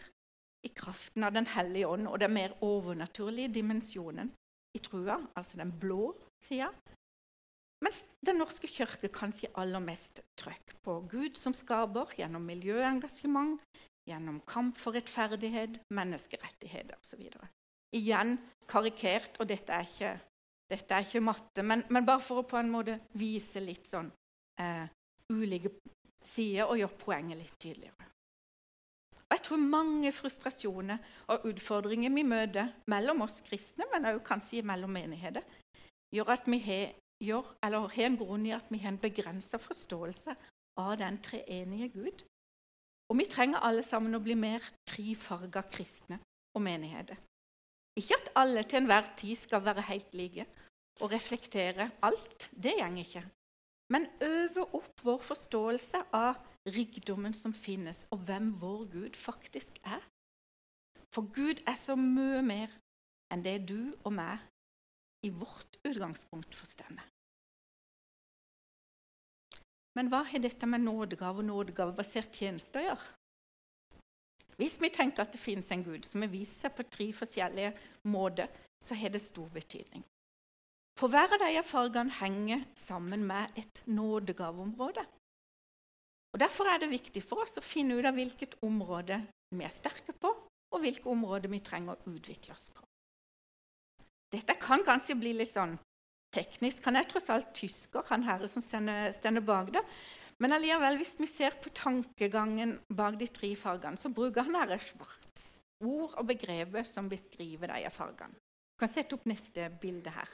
i 0.65 0.71
kraften 0.73 1.23
av 1.23 1.33
Den 1.33 1.47
hellige 1.47 1.87
ånd 1.87 2.09
og 2.09 2.19
den 2.19 2.33
mer 2.33 2.55
overnaturlige 2.65 3.53
dimensjonen 3.53 4.33
i 4.75 4.81
trua, 4.83 5.19
altså 5.37 5.61
den 5.61 5.71
blå 5.79 6.09
sida. 6.43 6.71
Mens 7.83 8.03
Den 8.25 8.39
norske 8.41 8.67
kirke 8.67 9.11
kanskje 9.13 9.51
aller 9.61 9.83
mest 9.83 10.23
trøkk 10.39 10.71
på 10.81 10.95
Gud 11.11 11.35
som 11.37 11.53
skaper, 11.53 12.15
gjennom 12.17 12.41
miljøengasjement, 12.41 13.59
gjennom 14.09 14.39
kamp 14.49 14.77
for 14.77 14.97
rettferdighet, 14.97 15.77
menneskerettigheter 15.93 16.97
osv. 16.97 17.27
Igjen 17.93 18.37
karikert, 18.67 19.37
og 19.39 19.49
dette 19.49 19.73
er 19.73 19.85
ikke, 19.85 20.15
dette 20.73 20.97
er 20.97 21.05
ikke 21.05 21.21
matte, 21.21 21.61
men, 21.61 21.85
men, 21.89 22.07
bare 22.07 22.23
for 22.25 22.41
å 22.41 22.47
på 22.49 22.57
en 22.57 22.71
måte 22.73 22.97
vise 23.13 23.61
litt 23.61 23.85
sånn 23.85 24.09
eh, 24.61 24.89
ulike 25.29 25.75
sider 26.25 26.65
og 26.65 26.79
gjøre 26.81 27.01
poenget 27.05 27.41
litt 27.43 27.57
tydeligere. 27.61 28.09
Og 29.25 29.37
Jeg 29.37 29.43
tror 29.47 29.61
mange 29.61 30.11
frustrasjoner 30.13 31.01
og 31.33 31.47
utfordringer 31.49 32.13
vi 32.13 32.25
møter 32.25 32.73
mellom 32.89 33.23
oss 33.25 33.39
kristne, 33.45 33.87
men 33.93 34.05
også 34.09 34.25
kanskje 34.25 34.65
mellom 34.65 34.93
menigheter, 34.93 35.45
gjør 36.13 36.35
at 36.35 36.49
vi 36.49 36.59
har, 36.61 36.93
gjør, 37.25 37.51
har 37.63 38.05
en 38.05 38.17
grunn 38.19 38.45
i 38.47 38.53
at 38.55 38.69
vi 38.71 38.79
har 38.83 38.93
en 38.93 39.01
begrensa 39.01 39.59
forståelse 39.61 40.35
av 40.81 40.97
den 40.99 41.19
treenige 41.23 41.89
Gud. 41.93 42.23
Og 43.09 43.19
vi 43.19 43.27
trenger 43.29 43.63
alle 43.63 43.83
sammen 43.85 44.17
å 44.17 44.23
bli 44.23 44.35
mer 44.37 44.63
trifarga 44.89 45.63
kristne 45.69 46.19
og 46.55 46.63
menigheter. 46.65 47.17
Ikke 47.95 48.17
at 48.17 48.31
alle 48.41 48.63
til 48.63 48.81
enhver 48.81 49.07
tid 49.17 49.37
skal 49.39 49.63
være 49.63 49.85
helt 49.87 50.15
like 50.17 50.45
og 51.01 51.11
reflektere 51.11 51.89
alt. 52.03 52.49
Det 52.51 52.75
går 52.79 52.99
ikke. 53.03 53.23
Men 53.93 54.07
øve 54.21 54.65
opp 54.73 55.03
vår 55.05 55.21
forståelse 55.21 56.01
av 56.17 56.39
rikdommen 56.65 57.33
som 57.37 57.53
finnes, 57.53 58.07
og 58.09 58.25
hvem 58.25 58.49
vår 58.59 58.85
Gud 58.91 59.15
faktisk 59.15 59.77
er. 59.85 60.01
For 61.13 61.29
Gud 61.33 61.61
er 61.67 61.77
så 61.77 61.95
mye 61.95 62.41
mer 62.41 62.73
enn 63.31 63.43
det 63.45 63.59
du 63.69 63.93
og 64.03 64.15
meg 64.17 64.41
i 65.25 65.29
vårt 65.29 65.77
utgangspunkt 65.85 66.55
forstår. 66.57 66.97
Men 69.95 70.09
hva 70.11 70.23
har 70.27 70.43
dette 70.43 70.67
med 70.67 70.83
nådegave 70.83 71.39
og 71.39 71.47
nådegavebasert 71.47 72.35
tjeneste 72.35 72.81
å 72.81 72.87
gjøre? 72.89 73.13
Hvis 74.59 74.77
vi 74.79 74.89
tenker 74.91 75.23
at 75.23 75.33
det 75.35 75.41
finnes 75.41 75.71
en 75.71 75.83
Gud 75.83 76.05
som 76.07 76.23
har 76.23 76.31
vist 76.31 76.61
seg 76.63 76.75
på 76.75 76.85
tre 76.87 77.09
forskjellige 77.15 77.73
måter, 78.11 78.51
så 78.83 78.95
har 78.95 79.11
det 79.11 79.23
stor 79.23 79.49
betydning. 79.51 80.03
For 80.95 81.11
hver 81.11 81.33
av 81.35 81.41
de 81.43 81.63
fargene 81.67 82.15
henger 82.21 82.63
sammen 82.79 83.25
med 83.27 83.51
et 83.59 83.81
nådegaveområde. 83.87 85.03
Og 86.35 86.39
Derfor 86.39 86.67
er 86.71 86.79
det 86.79 86.91
viktig 86.91 87.23
for 87.23 87.43
oss 87.43 87.59
å 87.59 87.63
finne 87.63 87.95
ut 87.95 88.07
av 88.07 88.15
hvilket 88.15 88.55
område 88.63 89.21
vi 89.55 89.63
er 89.63 89.71
sterke 89.75 90.15
på, 90.19 90.31
og 90.71 90.83
hvilke 90.83 91.11
områder 91.11 91.51
vi 91.51 91.61
trenger 91.63 91.95
å 91.95 92.15
utvikle 92.15 92.55
oss 92.55 92.69
på. 92.75 92.83
Dette 94.35 94.55
kan 94.59 94.83
kanskje 94.83 95.15
bli 95.19 95.31
litt 95.35 95.51
sånn 95.51 95.77
teknisk. 96.35 96.83
Han 96.85 96.99
er 96.99 97.07
tross 97.09 97.31
alt 97.33 97.53
tysker, 97.55 98.05
han 98.11 98.25
herre 98.27 98.49
som 98.51 98.63
stender 98.63 99.43
bak 99.45 99.73
det. 99.75 99.83
Men 100.43 100.55
allikevel, 100.57 100.97
hvis 100.99 101.15
vi 101.19 101.27
ser 101.31 101.55
på 101.63 101.71
tankegangen 101.75 102.77
bak 102.91 103.15
de 103.19 103.27
tre 103.31 103.53
fargene, 103.59 103.99
så 103.99 104.11
bruker 104.11 104.43
han 104.43 104.59
herre 104.59 104.79
Schwartz 104.83 105.55
ord 105.83 106.15
og 106.19 106.27
begreper 106.29 106.87
som 106.87 107.09
beskriver 107.11 107.71
de 107.71 107.91
fargene. 107.93 108.35
Du 108.75 108.83
kan 108.83 108.91
sette 108.91 109.15
opp 109.15 109.25
neste 109.29 109.69
bilde 109.81 110.11
her. 110.11 110.31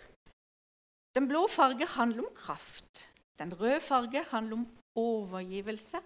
Den 1.15 1.27
blå 1.29 1.43
farge 1.51 1.86
handler 1.98 2.25
om 2.25 2.36
kraft. 2.36 3.05
Den 3.38 3.53
røde 3.58 3.81
farge 3.84 4.24
handler 4.31 4.62
om 4.62 4.67
overgivelse. 4.98 6.01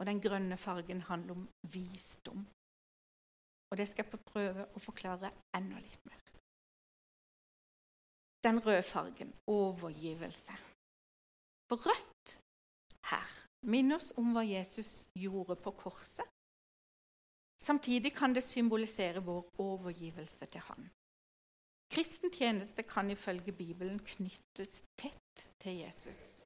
Og 0.00 0.06
den 0.08 0.20
grønne 0.22 0.56
fargen 0.56 1.02
handler 1.10 1.36
om 1.36 1.48
visdom. 1.72 2.46
Og 3.70 3.78
det 3.78 3.86
skal 3.90 4.06
jeg 4.06 4.22
prøve 4.24 4.64
å 4.74 4.82
forklare 4.82 5.30
enda 5.54 5.78
litt 5.82 6.06
mer. 6.08 6.29
Den 8.44 8.66
røde 8.66 8.82
fargen 8.82 9.34
overgivelse. 9.46 10.52
Rødt 11.70 12.40
her 13.10 13.28
minner 13.62 13.96
oss 14.00 14.12
om 14.16 14.32
hva 14.34 14.42
Jesus 14.46 15.06
gjorde 15.14 15.56
på 15.60 15.70
korset. 15.82 16.24
Samtidig 17.60 18.14
kan 18.16 18.32
det 18.34 18.42
symbolisere 18.42 19.20
vår 19.24 19.44
overgivelse 19.58 20.46
til 20.46 20.60
Han. 20.60 20.88
Kristen 21.92 22.30
tjeneste 22.32 22.82
kan 22.82 23.10
ifølge 23.10 23.52
Bibelen 23.52 23.98
knyttes 23.98 24.84
tett 24.96 25.50
til 25.60 25.82
Jesus. 25.82 26.42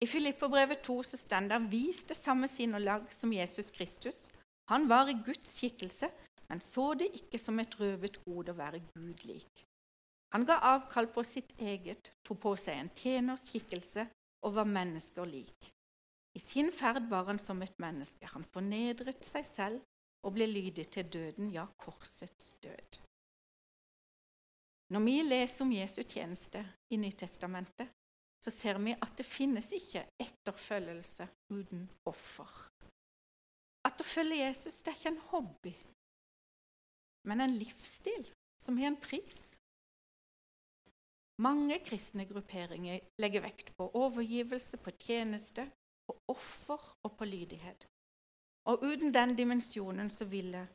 I 0.00 0.06
Filippobrevet 0.06 0.84
2 0.84 1.02
så 1.02 1.16
står 1.16 1.48
det 1.48 1.60
vis 1.72 2.04
det 2.04 2.16
samme 2.16 2.48
sinnelag 2.48 3.12
som 3.12 3.32
Jesus 3.32 3.70
Kristus. 3.70 4.28
Han 4.68 4.88
var 4.88 5.08
i 5.08 5.16
Guds 5.26 5.56
skikkelse, 5.58 6.10
men 6.48 6.60
så 6.60 6.94
det 6.94 7.10
ikke 7.14 7.38
som 7.38 7.58
et 7.58 7.80
røvet 7.80 8.24
gode 8.24 8.52
å 8.52 8.60
være 8.60 8.80
Gud 8.94 9.26
lik. 9.26 9.64
Han 10.34 10.46
ga 10.46 10.60
avkall 10.76 11.08
på 11.10 11.24
sitt 11.26 11.52
eget, 11.58 12.12
tok 12.22 12.40
på 12.44 12.54
seg 12.60 12.78
en 12.78 12.90
tjeners 12.94 13.48
skikkelse 13.50 14.06
og 14.46 14.54
var 14.56 14.68
mennesker 14.68 15.26
lik. 15.26 15.70
I 16.38 16.40
sin 16.42 16.70
ferd 16.72 17.08
var 17.10 17.26
han 17.26 17.40
som 17.42 17.62
et 17.62 17.78
menneske. 17.82 18.28
Han 18.30 18.46
fornedret 18.54 19.24
seg 19.26 19.46
selv 19.46 19.80
og 20.22 20.36
ble 20.36 20.46
lydig 20.46 20.86
til 20.94 21.08
døden, 21.10 21.50
ja, 21.50 21.66
korsets 21.80 22.54
død. 22.62 23.00
Når 24.90 25.02
vi 25.06 25.16
leser 25.22 25.64
om 25.64 25.72
Jesu 25.72 26.02
tjeneste 26.02 26.62
i 26.90 26.98
Nytestamentet, 26.98 27.90
så 28.40 28.50
ser 28.50 28.78
vi 28.82 28.94
at 28.94 29.12
det 29.18 29.26
finnes 29.26 29.68
ikke 29.76 30.06
etterfølgelse 30.22 31.26
uten 31.52 31.84
offer. 32.08 32.48
At 33.86 34.00
å 34.00 34.06
følge 34.06 34.40
Jesus 34.40 34.80
det 34.80 34.92
er 34.92 34.98
ikke 34.98 35.12
en 35.12 35.24
hobby, 35.30 35.74
men 37.28 37.44
en 37.44 37.54
livsstil 37.54 38.26
som 38.60 38.78
har 38.80 38.90
en 38.90 39.00
pris. 39.00 39.54
Mange 41.40 41.78
kristne 41.84 42.26
grupperinger 42.28 43.00
legger 43.22 43.44
vekt 43.46 43.72
på 43.76 43.88
overgivelse, 43.96 44.76
på 44.76 44.92
tjeneste, 45.00 45.64
på 46.06 46.16
offer 46.28 46.82
og 47.06 47.16
på 47.16 47.24
lydighet. 47.24 47.86
Og 48.68 48.84
uten 48.84 49.14
den 49.14 49.36
dimensjonen 49.38 50.10
så 50.12 50.26
ville 50.28 50.66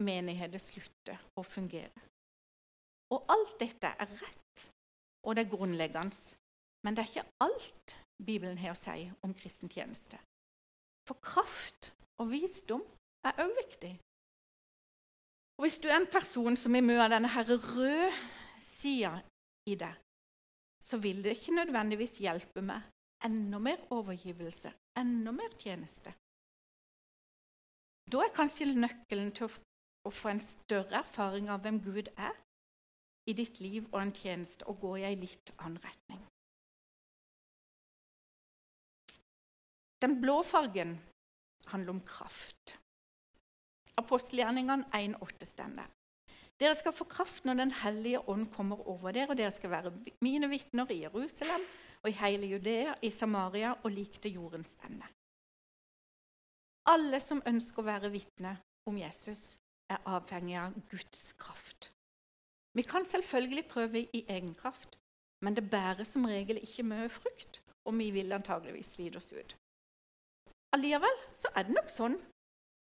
menigheten 0.00 0.62
slutte 0.62 1.18
å 1.36 1.44
fungere. 1.44 2.06
Og 3.12 3.26
alt 3.28 3.58
dette 3.60 3.90
er 3.92 4.14
rett, 4.22 4.68
og 5.26 5.36
det 5.36 5.44
er 5.44 5.52
grunnleggende 5.52 6.16
men 6.82 6.96
det 6.96 7.02
er 7.02 7.10
ikke 7.10 7.32
alt 7.44 7.96
Bibelen 8.24 8.58
har 8.60 8.74
å 8.74 8.78
si 8.78 9.06
om 9.24 9.34
kristen 9.36 9.70
tjeneste. 9.72 10.18
For 11.08 11.20
kraft 11.24 11.90
og 12.20 12.30
visdom 12.32 12.82
er 13.26 13.40
òg 13.44 13.52
viktig. 13.58 13.94
Og 15.58 15.66
Hvis 15.66 15.80
du 15.80 15.88
er 15.88 15.98
en 15.98 16.12
person 16.12 16.56
som 16.56 16.74
er 16.76 16.84
mye 16.84 17.02
av 17.04 17.12
denne 17.12 17.28
her 17.28 17.48
røde 17.52 18.12
sida 18.60 19.18
i 19.70 19.76
det, 19.78 19.92
så 20.80 20.98
vil 20.98 21.22
det 21.24 21.36
ikke 21.36 21.56
nødvendigvis 21.58 22.18
hjelpe 22.24 22.62
med 22.62 22.80
enda 23.24 23.58
mer 23.58 23.80
overgivelse, 23.92 24.72
enda 24.96 25.30
mer 25.30 25.56
tjeneste. 25.58 26.12
Da 28.10 28.24
er 28.24 28.32
kanskje 28.34 28.72
nøkkelen 28.74 29.30
til 29.36 29.50
å, 29.50 30.10
få 30.10 30.32
en 30.32 30.40
større 30.42 31.02
erfaring 31.04 31.50
av 31.52 31.60
hvem 31.62 31.78
Gud 31.84 32.08
er 32.16 32.34
i 33.28 33.36
ditt 33.36 33.60
liv 33.60 33.86
og 33.92 34.00
en 34.00 34.14
tjeneste, 34.16 34.66
å 34.66 34.74
gå 34.74 34.96
i 34.98 35.06
ei 35.10 35.14
litt 35.20 35.52
annen 35.58 35.78
retning. 35.84 36.24
Den 40.00 40.16
blå 40.22 40.40
fargen 40.48 40.96
handler 41.68 41.92
om 41.92 42.00
kraft. 42.08 42.78
Apostelgjerningene 44.00 44.88
1,8 44.96 45.44
stender. 45.44 45.99
Dere 46.60 46.76
skal 46.76 46.92
få 46.92 47.06
kraft 47.08 47.46
når 47.48 47.54
Den 47.62 47.70
hellige 47.72 48.20
ånd 48.28 48.50
kommer 48.52 48.82
over 48.88 49.14
dere, 49.16 49.30
og 49.30 49.38
dere 49.38 49.52
skal 49.56 49.70
være 49.70 49.92
mine 50.20 50.48
vitner 50.48 50.90
i 50.92 51.02
Jerusalem 51.02 51.64
og 52.02 52.10
i 52.10 52.18
hele 52.20 52.46
Judea, 52.46 52.94
i 53.02 53.10
Samaria 53.10 53.72
og 53.82 53.90
lik 53.90 54.20
til 54.20 54.36
jordens 54.36 54.76
ende. 54.84 55.06
Alle 56.88 57.20
som 57.20 57.42
ønsker 57.46 57.82
å 57.82 57.86
være 57.86 58.10
vitne 58.12 58.56
om 58.88 58.98
Jesus, 58.98 59.56
er 59.90 60.00
avhengig 60.06 60.56
av 60.56 60.76
Guds 60.90 61.32
kraft. 61.38 61.90
Vi 62.76 62.82
kan 62.86 63.04
selvfølgelig 63.04 63.64
prøve 63.68 64.04
i 64.16 64.24
egen 64.28 64.54
kraft, 64.54 64.98
men 65.42 65.56
det 65.56 65.70
bærer 65.70 66.04
som 66.04 66.24
regel 66.24 66.60
ikke 66.62 66.86
mye 66.86 67.08
frukt, 67.10 67.60
og 67.84 67.96
vi 67.98 68.10
vil 68.14 68.32
antageligvis 68.32 68.92
slite 68.94 69.18
oss 69.18 69.32
ut. 69.32 69.56
Allikevel 70.76 71.16
så 71.34 71.50
er 71.56 71.66
det 71.66 71.74
nok 71.74 71.90
sånn 71.90 72.20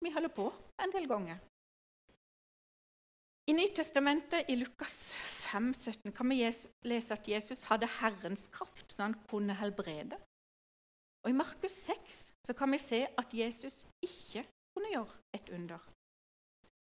vi 0.03 0.11
holder 0.13 0.33
på 0.33 0.49
en 0.83 0.93
del 0.93 1.07
ganger. 1.09 1.39
I 3.47 3.53
Nytestamentet, 3.53 4.49
i 4.49 4.55
Lukas 4.55 5.15
5, 5.15 5.73
17, 5.73 6.11
kan 6.11 6.29
vi 6.29 6.41
lese 6.83 7.13
at 7.13 7.27
Jesus 7.27 7.63
hadde 7.69 7.87
Herrens 7.87 8.47
kraft, 8.51 8.91
så 8.91 9.05
han 9.05 9.13
kunne 9.29 9.55
helbrede. 9.55 10.17
Og 11.23 11.29
I 11.29 11.37
Markus 11.37 11.71
6 11.71 12.33
så 12.47 12.53
kan 12.53 12.71
vi 12.71 12.77
se 12.77 13.05
at 13.17 13.33
Jesus 13.33 13.85
ikke 14.03 14.43
kunne 14.75 14.91
gjøre 14.91 15.15
et 15.33 15.49
under. 15.55 15.79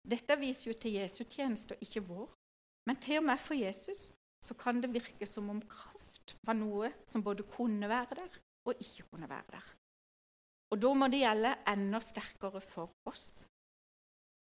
Dette 0.05 0.37
viser 0.37 0.71
jo 0.71 0.77
til 0.77 0.99
Jesu 0.99 1.23
tjeneste 1.23 1.73
og 1.73 1.81
ikke 1.81 2.03
vår. 2.05 2.29
Men 2.85 2.99
til 3.01 3.17
og 3.17 3.25
med 3.31 3.41
for 3.41 3.57
Jesus 3.57 4.11
så 4.43 4.53
kan 4.53 4.81
det 4.83 4.93
virke 4.93 5.25
som 5.25 5.49
om 5.49 5.61
kraft 5.61 6.35
var 6.43 6.57
noe 6.59 6.91
som 7.07 7.23
både 7.23 7.47
kunne 7.49 7.89
være 7.89 8.19
der 8.19 8.37
og 8.67 8.75
ikke 8.77 9.07
kunne 9.09 9.29
være 9.29 9.55
der. 9.55 9.73
Og 10.69 10.81
da 10.81 10.93
må 10.93 11.07
det 11.07 11.23
gjelde 11.23 11.55
enda 11.73 11.99
sterkere 12.01 12.61
for 12.61 12.93
oss. 13.09 13.45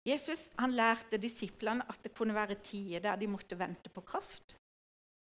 Jesus 0.06 0.50
han 0.60 0.76
lærte 0.76 1.18
disiplene 1.18 1.86
at 1.90 2.04
det 2.04 2.12
kunne 2.16 2.36
være 2.36 2.60
tider 2.60 3.00
der 3.04 3.16
de 3.16 3.28
måtte 3.32 3.60
vente 3.60 3.90
på 3.90 4.02
kraft. 4.02 4.58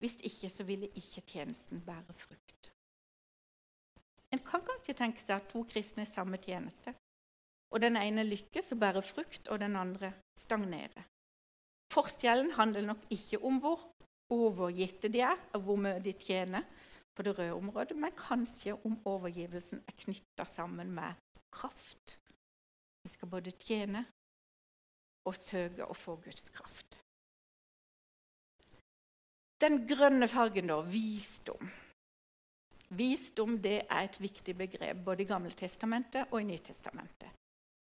Hvis 0.01 0.17
ikke 0.25 0.49
så 0.49 0.63
ville 0.65 0.89
ikke 0.97 1.21
tjenesten 1.21 1.81
bære 1.85 2.15
frukt. 2.17 2.71
En 4.33 4.39
kan 4.39 4.63
kanskje 4.65 4.95
tenke 4.97 5.21
seg 5.21 5.35
at 5.37 5.49
to 5.51 5.61
kristne 5.69 6.05
er 6.05 6.09
samme 6.09 6.39
tjeneste, 6.41 6.95
og 7.71 7.83
den 7.83 7.99
ene 7.99 8.23
lykkes 8.25 8.71
og 8.73 8.79
bærer 8.81 9.05
frukt, 9.05 9.47
og 9.51 9.59
den 9.59 9.75
andre 9.75 10.13
stagnerer. 10.39 11.05
Forskjellen 11.91 12.53
handler 12.55 12.87
nok 12.87 13.03
ikke 13.11 13.41
om 13.45 13.59
hvor 13.61 13.83
overgitte 14.31 15.11
de 15.11 15.21
er, 15.27 15.37
og 15.53 15.67
hvor 15.67 15.77
mye 15.83 15.99
de 15.99 16.13
tjener 16.15 16.65
på 17.15 17.25
det 17.27 17.35
røde 17.37 17.53
området, 17.53 17.97
men 17.99 18.15
kanskje 18.17 18.77
om 18.87 18.97
overgivelsen 19.05 19.83
er 19.87 19.97
knytta 20.05 20.47
sammen 20.47 20.91
med 20.95 21.19
kraft. 21.51 22.17
Vi 23.03 23.11
skal 23.11 23.29
både 23.29 23.51
tjene 23.51 24.05
og 25.27 25.37
søke 25.37 25.85
å 25.85 25.97
få 25.97 26.17
Guds 26.23 26.49
kraft. 26.53 26.97
Den 29.61 29.83
grønne 29.85 30.27
fargen, 30.31 30.71
da, 30.71 30.79
visdom. 30.81 31.69
Visdom 32.97 33.59
det 33.61 33.83
er 33.85 34.07
et 34.07 34.17
viktig 34.19 34.55
begrep 34.57 35.03
både 35.05 35.23
i 35.23 35.29
Gammeltestamentet 35.29 36.33
og 36.33 36.41
i 36.41 36.47
Nytestamentet. 36.49 37.29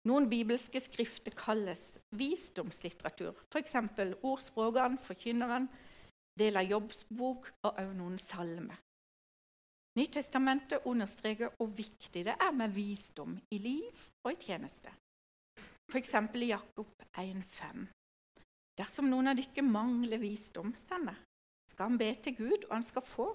Noen 0.08 0.28
bibelske 0.30 0.82
skrifter 0.84 1.34
kalles 1.36 1.98
visdomslitteratur, 2.20 3.40
f.eks. 3.50 3.78
Ordspråkene, 4.22 5.00
Forkynneren, 5.02 5.70
del 6.40 6.60
av 6.60 6.68
Jobbs 6.68 7.06
bok 7.10 7.50
og 7.64 7.70
også 7.72 7.94
noen 7.98 8.18
salmer. 8.22 8.80
Nytestamentet 9.98 10.88
understreker 10.90 11.54
hvor 11.58 11.70
viktig 11.78 12.26
det 12.26 12.34
er 12.34 12.54
med 12.58 12.74
visdom 12.74 13.36
i 13.54 13.60
liv 13.62 14.06
og 14.26 14.34
i 14.34 14.40
tjeneste. 14.42 14.92
F.eks. 15.92 16.14
i 16.36 16.50
Jakob 16.50 16.88
1,5. 17.18 17.88
Dersom 18.78 19.10
noen 19.12 19.30
av 19.30 19.38
dere 19.38 19.66
mangler 19.66 20.22
visdom, 20.22 20.74
stemmer, 20.86 21.20
skal 21.70 21.92
han 21.92 22.00
be 22.02 22.10
til 22.24 22.38
Gud, 22.38 22.66
og 22.70 22.74
han 22.78 22.86
skal 22.86 23.06
få. 23.06 23.28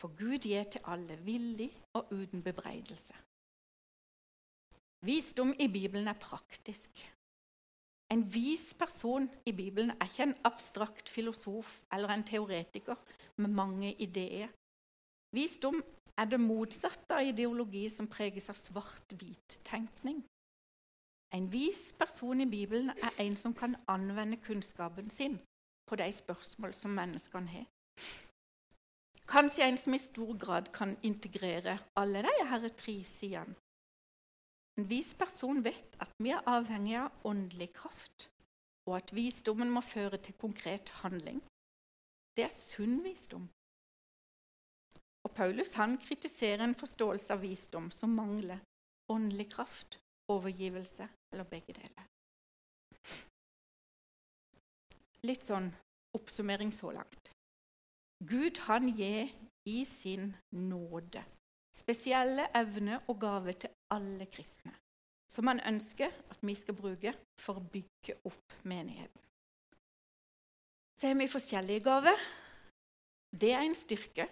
For 0.00 0.14
Gud 0.16 0.46
gir 0.48 0.64
til 0.64 0.86
alle 0.88 1.18
villig 1.26 1.68
og 1.98 2.12
uten 2.12 2.42
bebreidelse. 2.42 3.16
Visdom 5.04 5.52
i 5.60 5.68
Bibelen 5.68 6.08
er 6.08 6.16
praktisk. 6.20 6.90
En 8.12 8.24
vis 8.34 8.72
person 8.74 9.28
i 9.46 9.52
Bibelen 9.52 9.92
er 9.94 10.08
ikke 10.08 10.26
en 10.28 10.38
abstrakt 10.44 11.08
filosof 11.08 11.78
eller 11.92 12.12
en 12.12 12.24
teoretiker 12.26 12.96
med 13.36 13.54
mange 13.54 13.92
ideer. 14.02 14.48
Visdom 15.36 15.78
er 16.18 16.26
det 16.28 16.40
motsatte 16.42 17.16
av 17.16 17.28
ideologi 17.28 17.86
som 17.92 18.08
preges 18.10 18.50
av 18.50 18.58
svart-hvit-tenkning. 18.58 20.24
En 21.34 21.52
vis 21.52 21.92
person 21.98 22.40
i 22.40 22.46
Bibelen 22.46 22.90
er 22.90 23.14
en 23.18 23.36
som 23.36 23.54
kan 23.54 23.76
anvende 23.88 24.36
kunnskapen 24.36 25.10
sin 25.10 25.38
på 25.86 25.96
de 25.96 26.12
spørsmål 26.12 26.74
som 26.74 26.90
menneskene 26.90 27.48
har. 27.48 27.66
Kanskje 29.28 29.68
en 29.68 29.78
som 29.78 29.94
i 29.94 29.98
stor 29.98 30.38
grad 30.38 30.72
kan 30.72 30.96
integrere 31.02 31.78
alle 31.96 32.22
de 32.22 32.68
tre 32.68 33.04
sidene 33.04 33.54
en 34.80 34.86
vis 34.88 35.10
person 35.14 35.58
vet 35.60 35.96
at 36.00 36.12
vi 36.24 36.30
er 36.32 36.46
avhengig 36.48 36.94
av 36.96 37.26
åndelig 37.28 37.66
kraft, 37.76 38.30
og 38.88 38.96
at 38.96 39.10
visdommen 39.12 39.68
må 39.68 39.82
føre 39.84 40.16
til 40.24 40.36
konkret 40.40 40.88
handling. 41.02 41.42
Det 42.36 42.46
er 42.46 42.54
sunn 42.54 43.02
visdom. 43.04 43.44
Og 45.26 45.34
Paulus 45.36 45.74
han 45.76 45.98
kritiserer 46.00 46.64
en 46.64 46.76
forståelse 46.82 47.34
av 47.34 47.44
visdom 47.44 47.90
som 47.92 48.14
mangler 48.16 48.62
åndelig 49.12 49.50
kraft, 49.52 49.98
overgivelse 50.32 51.10
eller 51.32 51.48
begge 51.48 51.76
deler. 51.76 52.06
Litt 55.26 55.44
sånn 55.44 55.68
oppsummering 56.16 56.72
så 56.72 56.92
langt. 56.96 57.34
Gud 58.24 58.58
han 58.66 58.88
gir 58.96 59.28
i 59.68 59.82
sin 59.88 60.32
nåde 60.56 61.22
spesielle 61.74 62.48
evner 62.56 63.00
og 63.08 63.20
gaver 63.22 63.56
til 63.64 63.72
alle 63.94 64.26
kristne, 64.30 64.72
som 65.30 65.48
han 65.50 65.62
ønsker 65.66 66.12
at 66.30 66.42
vi 66.42 66.54
skal 66.58 66.76
bruke 66.76 67.14
for 67.40 67.60
å 67.60 67.66
bygge 67.72 68.18
opp 68.28 68.56
menigheten. 68.68 69.22
Så 70.98 71.08
har 71.08 71.16
vi 71.16 71.30
forskjellige 71.32 71.84
gaver. 71.86 72.18
Det 73.32 73.54
er 73.54 73.64
en 73.64 73.76
styrke, 73.78 74.26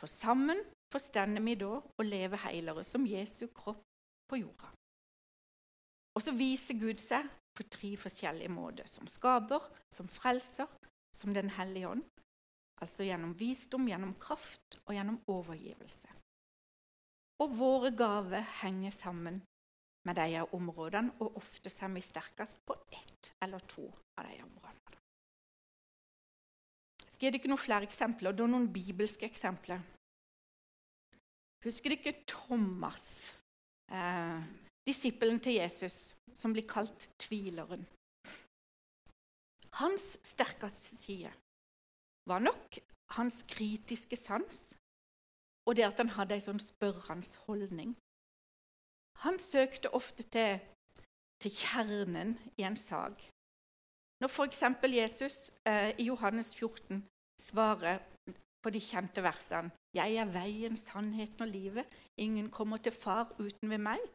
for 0.00 0.10
sammen 0.10 0.58
forstår 0.92 1.36
vi 1.44 1.54
da 1.60 1.76
å 1.78 2.06
leve 2.06 2.40
heilere 2.42 2.82
som 2.84 3.06
Jesu 3.06 3.46
kropp 3.54 3.84
på 4.28 4.40
jorda. 4.40 4.72
Og 6.18 6.24
så 6.24 6.34
viser 6.34 6.74
Gud 6.74 6.98
seg 6.98 7.28
på 7.54 7.62
tre 7.70 7.92
forskjellige 7.94 8.50
måter, 8.50 8.88
som 8.90 9.06
skaper, 9.06 9.62
som 9.94 10.08
frelser, 10.10 10.66
som 11.14 11.30
Den 11.34 11.50
hellige 11.54 11.88
ånd. 11.88 12.02
Altså 12.82 13.06
gjennom 13.06 13.36
visdom, 13.38 13.86
gjennom 13.86 14.16
kraft 14.18 14.80
og 14.84 14.94
gjennom 14.94 15.20
overgivelse. 15.30 16.10
Og 17.42 17.54
våre 17.54 17.92
gaver 17.94 18.42
henger 18.62 18.90
sammen 18.90 19.40
med 20.06 20.18
de 20.18 20.42
områdene, 20.58 21.14
og 21.22 21.38
ofte 21.38 21.70
er 21.70 21.94
vi 21.94 22.02
sterkest 22.02 22.58
på 22.66 22.74
ett 22.90 23.32
eller 23.42 23.62
to 23.70 23.86
av 24.18 24.26
de 24.26 24.42
områdene. 24.42 25.02
Skal 27.06 27.26
jeg 27.28 27.32
gi 27.32 27.38
dere 27.38 27.50
noen 27.54 27.62
flere 27.62 27.86
eksempler, 27.86 28.30
og 28.30 28.38
da 28.38 28.46
noen 28.46 28.70
bibelske 28.74 29.26
eksempler? 29.26 29.82
Husker 31.62 31.94
dere 31.94 32.22
Thomas, 32.26 33.34
eh, 33.90 34.42
disippelen 34.88 35.40
til 35.44 35.58
Jesus, 35.60 36.14
som 36.34 36.54
blir 36.56 36.66
kalt 36.68 37.10
tvileren? 37.20 37.84
Hans 39.78 40.16
sterkeste 40.24 40.96
side 40.96 41.30
var 42.28 42.40
nok 42.42 42.80
hans 43.14 43.44
kritiske 43.48 44.16
sans 44.16 44.72
og 45.68 45.76
det 45.76 45.84
at 45.84 45.98
han 46.00 46.14
hadde 46.16 46.36
ei 46.36 46.40
sånn 46.40 46.60
spørrende 46.62 47.42
holdning. 47.44 47.92
Han 49.24 49.36
søkte 49.42 49.92
ofte 49.92 50.24
til, 50.32 50.62
til, 51.42 51.52
kjernen 51.52 52.36
i 52.56 52.64
en 52.64 52.78
sak. 52.80 53.20
Når 54.22 54.32
f.eks. 54.32 54.62
Jesus 54.88 55.36
eh, 55.68 55.92
i 56.00 56.08
Johannes 56.08 56.54
14 56.56 57.02
svarer 57.42 58.00
på 58.64 58.72
de 58.74 58.80
kjente 58.80 59.22
versene 59.22 59.70
'Jeg 59.94 60.16
er 60.22 60.32
veien, 60.32 60.76
sannheten 60.76 61.42
og 61.42 61.48
livet. 61.48 61.86
Ingen 62.16 62.50
kommer 62.50 62.76
til 62.76 62.92
Far 62.92 63.32
uten 63.38 63.70
ved 63.70 63.78
meg', 63.78 64.08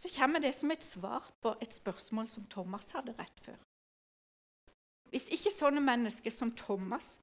så 0.00 0.10
kommer 0.16 0.40
det 0.40 0.52
som 0.54 0.70
et 0.70 0.84
svar 0.84 1.30
på 1.42 1.54
et 1.62 1.74
spørsmål 1.74 2.28
som 2.28 2.46
Thomas 2.50 2.90
hadde 2.96 3.14
rett 3.18 3.40
før. 3.44 3.58
Hvis 5.14 5.28
ikke 5.30 5.52
sånne 5.54 5.82
mennesker 5.84 6.32
som 6.34 6.50
Thomas 6.58 7.20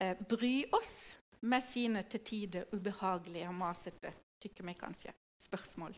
eh, 0.00 0.16
bryr 0.16 0.72
oss 0.72 1.18
med 1.44 1.62
sine 1.62 2.02
til 2.08 2.24
tider 2.24 2.70
ubehagelige 2.72 3.50
og 3.50 3.58
masete, 3.58 4.14
tykker 4.40 4.64
vi 4.64 4.74
kanskje, 4.78 5.12
spørsmål, 5.42 5.92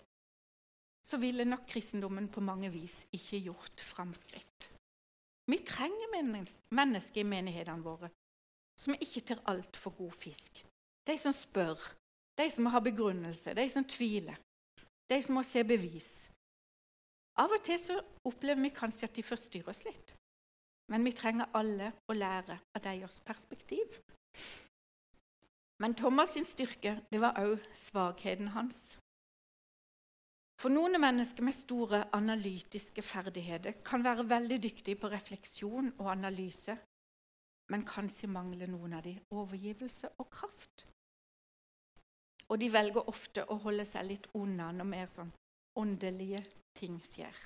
så 1.06 1.16
ville 1.16 1.44
nok 1.44 1.66
kristendommen 1.68 2.28
på 2.28 2.42
mange 2.44 2.70
vis 2.72 3.04
ikke 3.12 3.44
gjort 3.46 3.84
framskritt. 3.92 4.68
Vi 5.50 5.58
trenger 5.66 6.12
mennesker 6.70 7.22
i 7.22 7.26
menighetene 7.26 7.82
våre 7.82 8.10
som 8.80 8.96
ikke 8.96 9.22
tar 9.30 9.40
altfor 9.50 9.94
god 9.96 10.12
fisk. 10.16 10.62
De 11.06 11.16
som 11.18 11.32
spør, 11.32 11.80
de 12.38 12.46
som 12.50 12.66
har 12.72 12.84
begrunnelse, 12.84 13.54
de 13.54 13.66
som 13.68 13.84
tviler. 13.84 14.38
Er 15.10 15.22
som 15.26 15.34
må 15.34 15.42
se 15.42 15.64
bevis. 15.66 16.30
Av 17.40 17.50
og 17.50 17.62
til 17.66 17.78
så 17.80 17.96
opplever 18.28 18.62
vi 18.62 18.72
kanskje 18.74 19.08
at 19.08 19.16
de 19.16 19.24
forstyrrer 19.26 19.72
oss 19.72 19.84
litt. 19.86 20.14
Men 20.90 21.04
vi 21.06 21.14
trenger 21.14 21.50
alle 21.54 21.92
å 22.10 22.14
lære 22.14 22.58
av 22.76 22.82
deres 22.84 23.20
perspektiv. 23.26 24.00
Men 25.80 25.94
Thomas' 25.96 26.34
sin 26.36 26.44
styrke 26.44 26.98
det 27.10 27.20
var 27.22 27.38
òg 27.40 27.62
svakheten 27.74 28.52
hans. 28.54 28.98
For 30.60 30.68
noen 30.68 31.00
mennesker 31.00 31.46
med 31.46 31.56
store 31.56 32.02
analytiske 32.12 33.02
ferdigheter 33.02 33.78
kan 33.86 34.04
være 34.04 34.28
veldig 34.28 34.58
dyktige 34.62 35.00
på 35.00 35.08
refleksjon 35.08 35.94
og 35.96 36.10
analyse, 36.12 36.76
men 37.72 37.86
kanskje 37.88 38.28
mangler 38.28 38.68
noen 38.68 38.98
av 38.98 39.06
dem 39.06 39.22
overgivelse 39.32 40.10
og 40.18 40.28
kraft. 40.34 40.84
Og 42.50 42.58
de 42.58 42.70
velger 42.72 43.08
ofte 43.10 43.44
å 43.46 43.58
holde 43.62 43.86
seg 43.86 44.08
litt 44.08 44.26
unna 44.34 44.72
når 44.74 44.88
mer 44.90 45.10
sånn 45.12 45.30
åndelige 45.78 46.42
ting 46.78 46.98
skjer. 47.06 47.36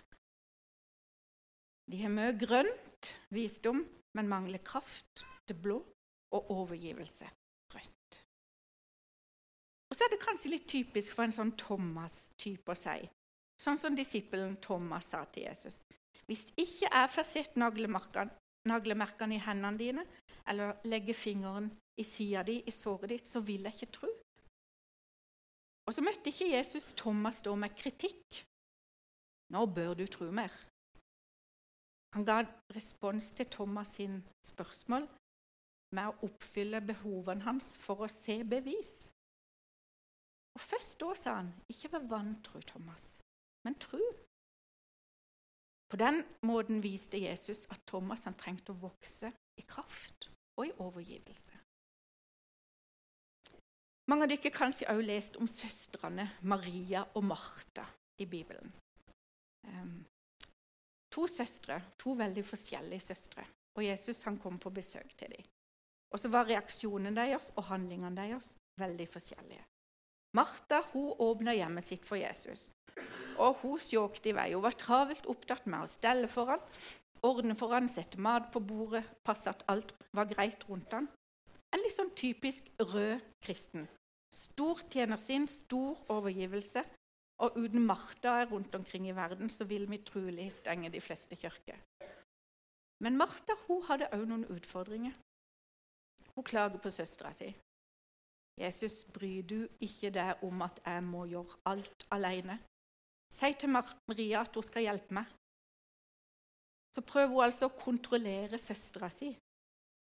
De 1.91 2.01
har 2.01 2.13
mye 2.13 2.33
grønt, 2.41 3.11
visdom, 3.35 3.83
men 4.17 4.31
mangler 4.31 4.63
kraft, 4.65 5.25
til 5.45 5.59
blå, 5.61 5.83
og 6.35 6.51
overgivelse, 6.51 7.29
rødt. 7.75 8.21
Og 9.91 9.99
så 9.99 10.07
er 10.07 10.15
det 10.15 10.23
kanskje 10.25 10.55
litt 10.55 10.65
typisk 10.71 11.13
for 11.15 11.27
en 11.27 11.37
sånn 11.37 11.53
Thomas-type 11.61 12.73
å 12.73 12.79
si, 12.79 13.05
sånn 13.61 13.79
som 13.79 13.95
disippelen 13.95 14.57
Thomas 14.65 15.13
sa 15.13 15.21
til 15.29 15.45
Jesus. 15.51 15.77
Hvis 16.25 16.49
ikke 16.57 16.89
jeg 16.89 17.13
får 17.13 17.29
sett 17.29 17.61
naglemerkene 17.61 19.37
i 19.37 19.45
hendene 19.45 19.79
dine, 19.79 20.07
eller 20.49 20.81
legger 20.89 21.17
fingeren 21.17 21.69
i 22.01 22.05
sida 22.09 22.43
di, 22.49 22.63
i 22.65 22.73
såret 22.73 23.13
ditt, 23.13 23.29
så 23.29 23.45
vil 23.45 23.69
jeg 23.69 23.77
ikke 23.77 23.93
tro. 24.01 24.11
Og 25.85 25.95
så 25.95 26.05
møtte 26.05 26.31
ikke 26.31 26.53
Jesus 26.55 26.95
Thomas 26.97 27.43
da 27.45 27.55
med 27.55 27.75
kritikk. 27.77 28.45
Nå 29.53 29.67
bør 29.77 29.93
du 29.99 30.07
tro 30.09 30.31
mer. 30.33 30.53
Han 32.15 32.25
ga 32.25 32.41
respons 32.73 33.31
til 33.37 33.51
Thomas 33.51 33.97
sin 33.99 34.21
spørsmål 34.47 35.09
med 35.95 36.11
å 36.11 36.29
oppfylle 36.29 36.81
behovene 36.87 37.45
hans 37.47 37.75
for 37.85 38.05
å 38.05 38.11
se 38.11 38.39
bevis. 38.47 38.93
Og 40.55 40.63
Først 40.63 41.01
da 41.01 41.15
sa 41.19 41.35
han, 41.41 41.51
'Ikke 41.69 41.91
vær 41.93 42.07
vantro, 42.15 42.61
Thomas, 42.61 43.21
men 43.65 43.75
tro'. 43.75 44.15
På 45.91 45.97
den 45.97 46.23
måten 46.43 46.83
viste 46.83 47.19
Jesus 47.19 47.67
at 47.71 47.83
Thomas 47.87 48.25
trengte 48.39 48.73
å 48.73 48.81
vokse 48.89 49.33
i 49.59 49.63
kraft 49.63 50.31
og 50.59 50.67
i 50.67 50.73
overgivelse. 50.79 51.64
Mange 54.11 54.27
av 54.27 54.33
dere 54.33 54.53
kanskje 54.53 54.89
også 54.93 55.07
lest 55.09 55.37
om 55.41 55.49
søstrene 55.49 56.27
Maria 56.45 57.05
og 57.17 57.25
Martha 57.25 57.87
i 58.21 58.27
Bibelen. 58.29 58.73
Um, 59.65 60.05
to 61.15 61.25
søstre, 61.31 61.81
to 61.99 62.13
veldig 62.19 62.45
forskjellige 62.45 63.01
søstre. 63.01 63.47
Og 63.75 63.87
Jesus 63.87 64.23
han 64.29 64.37
kom 64.39 64.59
på 64.61 64.71
besøk 64.71 65.17
til 65.17 65.33
dem. 65.33 65.47
Og 66.13 66.21
så 66.21 66.29
var 66.31 66.47
reaksjonen 66.47 67.17
deres 67.17 67.51
og 67.57 67.65
handlingene 67.73 68.15
deres 68.15 68.53
veldig 68.79 69.09
forskjellige. 69.11 69.65
Martha 70.35 70.83
hun 70.93 71.15
åpna 71.19 71.55
hjemmet 71.55 71.87
sitt 71.87 72.05
for 72.07 72.19
Jesus. 72.21 72.71
Og 73.39 73.57
Hun 73.63 73.81
sjåkte 73.83 74.31
i 74.31 74.35
vei. 74.37 74.53
Hun 74.55 74.63
var 74.63 74.77
travelt 74.79 75.27
opptatt 75.31 75.67
med 75.67 75.83
å 75.83 75.91
stelle 75.91 76.29
for 76.31 76.53
han, 76.53 76.63
ordne 77.27 77.57
for 77.59 77.75
han, 77.75 77.89
sette 77.91 78.21
mat 78.23 78.51
på 78.53 78.63
bordet, 78.63 79.03
passe 79.27 79.51
at 79.51 79.65
alt 79.71 79.95
var 80.15 80.29
greit 80.31 80.63
rundt 80.69 80.93
han. 80.95 81.09
En 81.75 81.83
litt 81.83 81.95
sånn 81.97 82.13
typisk 82.15 82.69
rød 82.79 83.23
kristen. 83.43 83.89
Stor 84.31 84.83
tjenersinn, 84.91 85.49
stor 85.51 85.99
overgivelse. 86.15 86.85
Og 87.43 87.57
uten 87.59 87.83
Martha 87.83 88.45
rundt 88.47 88.75
omkring 88.79 89.09
i 89.11 89.17
verden 89.17 89.51
så 89.51 89.67
vil 89.67 89.89
vi 89.91 89.99
trolig 90.07 90.53
stenge 90.55 90.91
de 90.95 91.01
fleste 91.03 91.35
kirker. 91.37 91.81
Men 93.03 93.19
Martha 93.19 93.57
hun 93.67 93.83
hadde 93.89 94.07
òg 94.15 94.23
noen 94.31 94.47
utfordringer. 94.55 95.17
Hun 96.35 96.47
klager 96.47 96.79
på 96.79 96.93
søstera 96.95 97.33
si. 97.35 97.51
Jesus, 98.61 99.03
bryr 99.11 99.43
du 99.43 99.59
ikke 99.83 100.13
deg 100.15 100.45
om 100.47 100.63
at 100.63 100.79
jeg 100.87 101.03
må 101.03 101.25
gjøre 101.27 101.59
alt 101.67 102.07
alene? 102.15 102.61
Si 103.35 103.51
til 103.59 103.75
Maria 103.75 104.45
at 104.45 104.55
hun 104.55 104.67
skal 104.67 104.87
hjelpe 104.87 105.19
meg. 105.19 105.33
Så 106.95 107.03
prøver 107.03 107.35
hun 107.35 107.47
altså 107.49 107.67
å 107.67 107.75
kontrollere 107.75 108.61
søstera 108.63 109.11
si, 109.11 109.33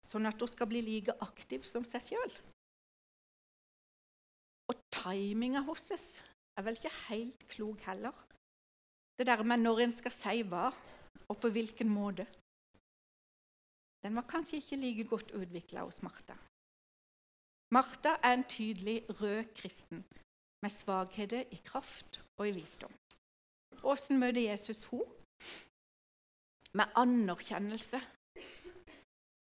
sånn 0.06 0.28
at 0.28 0.40
hun 0.40 0.50
skal 0.50 0.70
bli 0.70 0.82
like 0.86 1.16
aktiv 1.24 1.66
som 1.66 1.84
seg 1.86 2.04
sjøl. 2.08 2.36
Og 4.70 4.80
timinga 4.94 5.62
oss 5.70 6.22
er 6.56 6.64
vel 6.66 6.78
ikke 6.78 6.94
helt 7.08 7.46
klok 7.52 7.84
heller. 7.90 8.14
Det 9.16 9.26
der 9.26 9.42
med 9.42 9.62
når 9.62 9.86
en 9.86 9.94
skal 9.96 10.14
si 10.14 10.42
hva, 10.44 10.70
og 11.26 11.38
på 11.40 11.50
hvilken 11.50 11.88
måte. 11.90 12.26
Den 14.04 14.14
var 14.14 14.26
kanskje 14.30 14.60
ikke 14.60 14.78
like 14.78 15.06
godt 15.10 15.32
utvikla 15.34 15.86
hos 15.86 16.02
Martha. 16.02 16.36
Martha 17.74 18.14
er 18.22 18.36
en 18.36 18.44
tydelig 18.46 19.02
rød 19.20 19.44
kristen 19.58 20.04
med 20.62 20.70
svakheter 20.70 21.42
i 21.50 21.58
kraft 21.64 22.20
og 22.38 22.48
i 22.48 22.54
visdom. 22.54 22.92
Åssen 23.82 24.20
møter 24.22 24.40
Jesus 24.40 24.84
henne? 24.90 25.10
Med 26.76 26.92
anerkjennelse. 26.94 28.00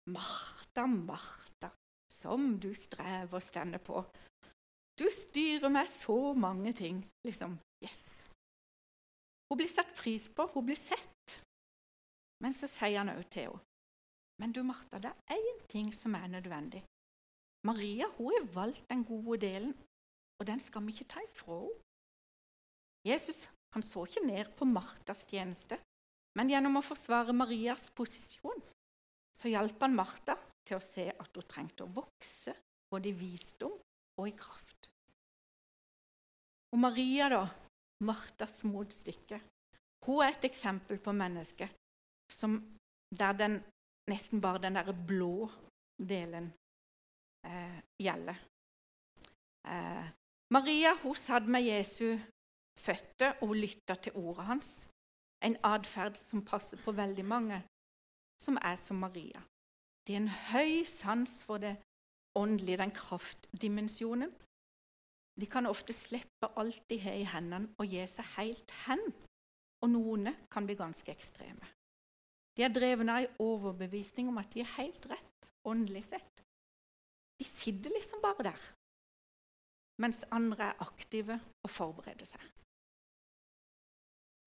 Martha, 0.07 0.87
Martha, 0.87 1.71
som 2.13 2.59
du 2.63 2.71
strever 2.75 3.35
og 3.35 3.43
stender 3.43 3.83
på. 3.83 4.05
Du 4.99 5.07
styrer 5.13 5.69
meg 5.73 5.91
så 5.91 6.33
mange 6.33 6.73
ting. 6.73 7.03
Liksom, 7.27 7.59
yes. 7.85 8.05
Hun 9.51 9.59
blir 9.59 9.71
satt 9.71 9.93
pris 9.99 10.29
på, 10.31 10.47
hun 10.55 10.67
blir 10.67 10.79
sett. 10.79 11.39
Men 12.43 12.55
så 12.55 12.69
sier 12.71 13.01
han 13.03 13.13
òg 13.15 13.25
til 13.33 13.51
henne 13.51 13.65
Men 14.41 14.53
du, 14.53 14.61
Martha, 14.63 14.99
det 15.01 15.11
er 15.11 15.41
én 15.41 15.61
ting 15.73 15.93
som 15.95 16.15
er 16.15 16.29
nødvendig. 16.29 16.83
Maria 17.65 18.07
hun 18.19 18.35
har 18.35 18.49
valgt 18.53 18.85
den 18.91 19.05
gode 19.05 19.39
delen, 19.41 19.73
og 20.39 20.47
den 20.47 20.61
skal 20.61 20.85
vi 20.85 20.93
ikke 20.93 21.09
ta 21.09 21.23
ifra 21.25 21.61
henne. 21.63 21.83
Jesus 23.07 23.49
han 23.73 23.83
så 23.83 24.05
ikke 24.05 24.27
ned 24.27 24.53
på 24.57 24.65
Martas 24.65 25.25
tjeneste, 25.31 25.79
men 26.37 26.51
gjennom 26.51 26.79
å 26.79 26.85
forsvare 26.85 27.33
Marias 27.33 27.91
posisjon 27.97 28.61
så 29.37 29.51
hjalp 29.53 29.83
han 29.85 29.97
Martha 29.97 30.37
til 30.67 30.79
å 30.79 30.85
se 30.85 31.07
at 31.13 31.37
hun 31.37 31.49
trengte 31.49 31.85
å 31.85 31.93
vokse 31.93 32.55
både 32.91 33.11
i 33.11 33.17
visdom 33.17 33.75
og 34.17 34.29
i 34.29 34.35
kraft. 34.37 34.91
Og 36.73 36.81
Maria, 36.83 37.29
da, 37.31 37.43
Marthas 38.05 38.65
motstykke, 38.67 39.41
hun 40.07 40.23
er 40.23 40.35
et 40.35 40.47
eksempel 40.49 41.01
på 41.03 41.15
mennesket 41.17 41.73
som, 42.33 42.59
der 43.11 43.39
den, 43.39 43.61
nesten 44.11 44.43
bare 44.43 44.63
den 44.67 44.79
der 44.79 44.93
blå 44.93 45.49
delen 45.97 46.51
eh, 47.47 47.79
gjelder. 48.03 48.41
Eh, 49.69 50.11
Maria 50.55 50.95
hun 51.03 51.17
satt 51.19 51.49
med 51.51 51.67
Jesu 51.67 52.19
føtter 52.79 53.41
og 53.43 53.57
lytta 53.57 53.97
til 53.99 54.19
ordet 54.21 54.47
hans. 54.51 54.75
En 55.45 55.57
atferd 55.67 56.17
som 56.19 56.45
passer 56.47 56.81
på 56.83 56.95
veldig 56.97 57.25
mange 57.27 57.63
som 58.43 58.59
er 58.63 58.77
som 58.81 59.01
Maria. 59.01 59.43
Det 60.07 60.15
er 60.15 60.23
en 60.23 60.35
høy 60.53 60.85
sans 60.87 61.43
for 61.45 61.63
det 61.63 61.77
åndelige, 62.37 62.79
den 62.79 62.95
kraftdimensjonen. 62.95 64.33
De 65.41 65.47
kan 65.47 65.67
ofte 65.67 65.93
slippe 65.93 66.49
alt 66.57 66.91
de 66.91 67.01
har 67.01 67.13
i 67.19 67.25
hendene, 67.29 67.69
og 67.79 67.87
gi 67.91 68.07
seg 68.09 68.25
helt 68.37 68.71
hen. 68.87 69.03
Og 69.85 69.91
noen 69.93 70.29
kan 70.53 70.67
bli 70.67 70.75
ganske 70.79 71.13
ekstreme. 71.13 71.67
De 72.57 72.63
er 72.65 72.73
drevet 72.73 73.09
av 73.09 73.17
en 73.21 73.35
overbevisning 73.45 74.29
om 74.31 74.39
at 74.41 74.55
de 74.55 74.61
er 74.63 74.77
helt 74.79 75.05
rett 75.11 75.51
åndelig 75.69 76.05
sett. 76.09 76.35
De 77.37 77.45
sitter 77.45 77.91
liksom 77.93 78.23
bare 78.23 78.43
der, 78.49 78.63
mens 80.01 80.25
andre 80.33 80.65
er 80.71 80.81
aktive 80.81 81.41
og 81.65 81.71
forbereder 81.71 82.27
seg. 82.29 82.41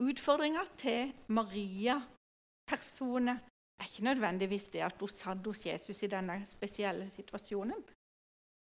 Utfordringa 0.01 0.63
til 0.79 1.13
Maria-personen 1.27 3.39
er 3.79 3.87
ikke 3.87 4.03
nødvendigvis 4.03 4.69
det 4.73 4.83
at 4.85 4.99
hun 4.99 5.11
satt 5.11 5.45
hos 5.47 5.65
Jesus 5.65 6.03
i 6.03 6.11
denne 6.11 6.41
spesielle 6.45 7.07
situasjonen. 7.07 7.81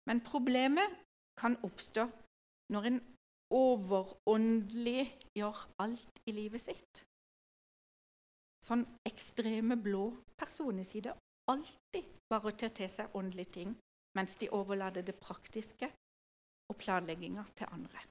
Men 0.06 0.20
problemet 0.20 1.00
kan 1.38 1.56
oppstå 1.62 2.08
når 2.74 2.88
en 2.90 3.00
overåndelig 3.50 5.18
gjør 5.34 5.58
alt 5.78 6.20
i 6.26 6.32
livet 6.32 6.60
sitt. 6.60 7.04
Sånn 8.64 8.84
ekstreme 9.04 9.76
blå 9.76 10.08
personer 10.40 10.86
sier 10.88 11.12
alltid 11.52 12.08
bare 12.32 12.54
til 12.56 12.70
å 12.70 12.74
ta 12.78 12.88
seg 12.88 13.16
åndelige 13.18 13.54
ting 13.58 13.74
mens 14.16 14.38
de 14.40 14.48
overlater 14.54 15.04
det 15.04 15.16
praktiske 15.20 15.90
og 16.70 16.78
planlegginga 16.80 17.44
til 17.58 17.70
andre. 17.76 18.04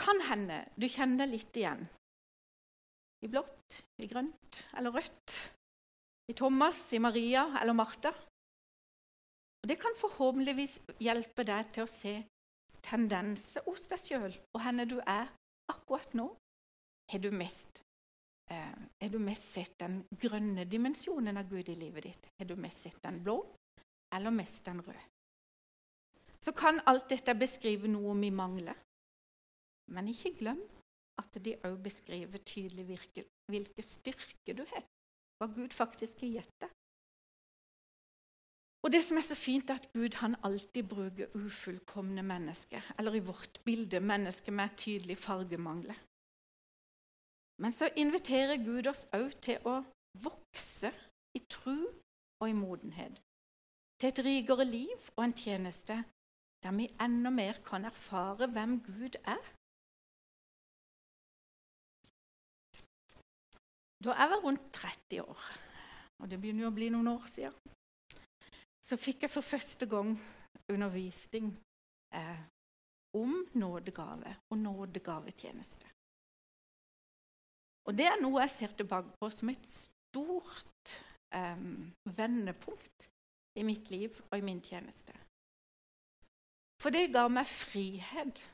Kan 0.00 0.22
hende 0.26 0.62
du 0.80 0.88
kjenner 0.88 1.28
litt 1.28 1.56
igjen. 1.56 1.84
I 3.20 3.28
blått, 3.28 3.80
i 4.00 4.08
grønt 4.08 4.62
eller 4.78 4.94
rødt. 4.94 5.36
I 6.30 6.34
Thomas, 6.36 6.92
i 6.94 7.00
Maria 7.02 7.44
eller 7.60 7.76
Martha. 7.76 8.12
Og 9.60 9.68
Det 9.68 9.76
kan 9.80 9.96
forhåpentligvis 9.98 10.78
hjelpe 11.02 11.44
deg 11.44 11.72
til 11.74 11.84
å 11.84 11.90
se 11.90 12.14
tendenser 12.80 13.66
hos 13.66 13.84
deg 13.90 14.00
sjøl, 14.00 14.32
og 14.54 14.62
hvor 14.62 14.88
du 14.88 14.96
er 15.04 15.28
akkurat 15.68 16.14
nå? 16.16 16.30
Har 17.10 17.20
du 17.20 17.30
mest 17.34 17.82
eh, 18.50 18.74
har 19.02 19.10
du 19.10 19.18
mest 19.18 19.52
sett 19.52 19.78
den 19.82 20.00
grønne 20.20 20.64
dimensjonen 20.64 21.36
av 21.36 21.48
Gud 21.50 21.68
i 21.68 21.76
livet 21.76 22.06
ditt? 22.06 22.28
Har 22.38 22.48
du 22.48 22.56
mest 22.56 22.86
sett 22.86 23.02
den 23.02 23.20
blå, 23.24 23.40
eller 24.14 24.30
mest 24.30 24.64
den 24.64 24.80
røde? 24.80 25.06
Så 26.40 26.54
kan 26.56 26.80
alt 26.88 27.10
dette 27.10 27.34
beskrive 27.36 27.90
noe 27.90 28.14
vi 28.16 28.30
mangler. 28.32 28.78
Men 29.92 30.08
ikke 30.08 30.38
glem 30.38 30.60
at 31.20 31.38
de 31.44 31.56
òg 31.68 31.78
beskriver 31.84 32.42
tydelig 32.46 32.86
hvilke, 32.88 33.24
hvilke 33.52 33.84
styrker 33.84 34.58
du 34.58 34.64
har, 34.72 34.84
hva 35.38 35.48
Gud 35.54 35.76
faktisk 35.76 36.24
har 36.24 36.36
gitt 36.40 36.54
deg. 36.64 36.76
Og 38.80 38.92
det 38.94 39.02
som 39.04 39.18
er 39.20 39.26
så 39.28 39.36
fint, 39.36 39.68
er 39.68 39.76
at 39.76 39.90
Gud 39.92 40.16
han 40.22 40.38
alltid 40.46 40.86
bruker 40.88 41.34
ufullkomne 41.36 42.22
mennesker, 42.24 42.84
eller 42.98 43.18
i 43.18 43.24
vårt 43.24 43.60
bilde 43.64 44.00
mennesker 44.00 44.56
med 44.56 44.76
tydelig 44.80 45.18
fargemangler. 45.20 45.98
Men 47.60 47.72
så 47.72 47.90
inviterer 47.96 48.56
Gud 48.64 48.88
oss 48.88 49.04
òg 49.12 49.34
til 49.44 49.60
å 49.68 49.82
vokse 50.24 50.94
i 51.36 51.42
tro 51.44 51.76
og 52.40 52.46
i 52.48 52.56
modenhet. 52.56 53.20
Til 54.00 54.08
et 54.08 54.22
rikere 54.24 54.64
liv 54.64 55.10
og 55.16 55.26
en 55.26 55.36
tjeneste 55.36 55.98
der 56.64 56.72
vi 56.76 56.88
enda 57.00 57.30
mer 57.32 57.60
kan 57.64 57.84
erfare 57.84 58.48
hvem 58.52 58.78
Gud 58.84 59.20
er. 59.24 59.44
Da 64.04 64.14
jeg 64.16 64.30
var 64.32 64.40
rundt 64.44 64.72
30 64.72 65.22
år, 65.22 65.42
og 66.22 66.30
det 66.30 66.38
begynner 66.40 66.64
jo 66.64 66.70
å 66.70 66.76
bli 66.76 66.88
noen 66.92 67.10
år 67.12 67.26
siden, 67.28 67.76
så 68.80 68.96
fikk 68.96 69.26
jeg 69.26 69.32
for 69.32 69.44
første 69.44 69.86
gang 69.86 70.14
undervisning 70.72 71.50
eh, 72.16 72.40
om 73.16 73.34
nådegave 73.60 74.36
og 74.50 74.58
nådegavetjeneste. 74.58 75.90
Og 77.88 77.96
det 77.98 78.06
er 78.06 78.20
noe 78.22 78.40
jeg 78.44 78.54
ser 78.54 78.74
tilbake 78.78 79.12
på 79.20 79.30
som 79.34 79.52
et 79.52 79.68
stort 79.72 80.96
eh, 81.34 81.64
vendepunkt 82.16 83.08
i 83.60 83.66
mitt 83.66 83.90
liv 83.90 84.16
og 84.30 84.38
i 84.38 84.46
min 84.46 84.62
tjeneste. 84.64 85.16
For 86.80 86.94
det 86.94 87.10
ga 87.12 87.26
meg 87.28 87.48
frihet 87.50 88.44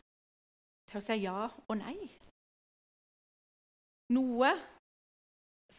til 0.91 0.99
å 0.99 1.05
si 1.05 1.21
ja 1.23 1.43
og 1.47 1.77
nei. 1.79 1.99
Noe 4.15 4.51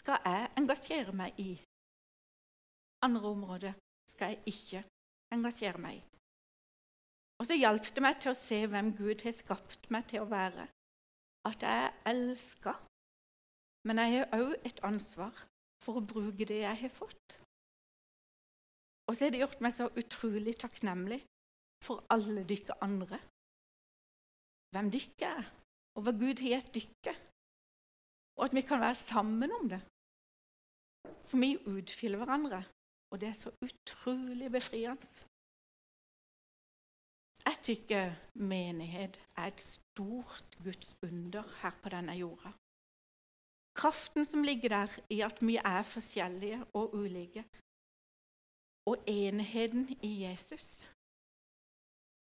skal 0.08 0.24
jeg 0.24 0.50
engasjere 0.58 1.12
meg 1.12 1.36
i. 1.44 1.52
Andre 3.04 3.28
områder 3.36 3.76
skal 4.08 4.34
jeg 4.34 4.56
ikke 4.56 4.84
engasjere 5.36 5.84
meg 5.84 6.00
i. 6.00 6.04
Og 7.38 7.46
så 7.46 7.60
hjalp 7.60 7.92
det 7.94 8.02
meg 8.02 8.18
til 8.24 8.32
å 8.32 8.40
se 8.40 8.64
hvem 8.72 8.96
Gud 8.98 9.28
har 9.28 9.36
skapt 9.36 9.92
meg 9.94 10.08
til 10.10 10.24
å 10.24 10.32
være. 10.32 10.66
At 11.46 11.62
jeg 11.62 11.92
elsker 12.10 12.80
men 13.88 14.02
jeg 14.02 14.18
har 14.18 14.34
òg 14.36 14.56
et 14.68 14.80
ansvar 14.84 15.36
for 15.84 16.00
å 16.00 16.04
bruke 16.04 16.48
det 16.50 16.60
jeg 16.60 16.80
har 16.82 16.92
fått. 16.92 17.38
Og 19.08 19.16
så 19.16 19.26
har 19.26 19.32
det 19.32 19.40
gjort 19.40 19.62
meg 19.64 19.72
så 19.76 19.88
utrolig 19.88 20.58
takknemlig 20.60 21.22
for 21.86 22.04
alle 22.12 22.44
dere 22.50 22.76
andre. 22.84 23.20
Hvem 24.76 24.90
dere 24.92 25.30
er, 25.30 25.46
og 25.96 26.04
hva 26.04 26.14
Gud 26.20 26.42
har 26.44 26.58
gitt 26.60 26.74
dere. 26.76 27.16
Og 28.38 28.50
at 28.50 28.58
vi 28.58 28.66
kan 28.68 28.84
være 28.84 29.00
sammen 29.00 29.56
om 29.56 29.70
det. 29.72 29.80
For 31.28 31.38
vi 31.44 31.58
utfyller 31.58 32.22
hverandre, 32.22 32.64
og 33.12 33.22
det 33.22 33.30
er 33.30 33.38
så 33.38 33.52
utrolig 33.64 34.52
befriende. 34.52 35.08
Jeg 37.48 37.58
tykker 37.64 38.16
menighet 38.34 39.20
er 39.38 39.48
et 39.48 39.62
stort 39.62 40.58
Guds 40.64 40.96
under 41.04 41.44
her 41.62 41.76
på 41.84 41.90
denne 41.90 42.16
jorda. 42.20 42.52
Kraften 43.78 44.26
som 44.26 44.44
ligger 44.44 44.70
der 44.70 45.00
i 45.10 45.22
at 45.22 45.38
vi 45.42 45.56
er 45.56 45.84
forskjellige 45.84 46.66
og 46.74 46.96
ulike. 46.96 47.46
Og 48.90 49.04
enheten 49.08 49.90
i 50.02 50.12
Jesus. 50.24 50.68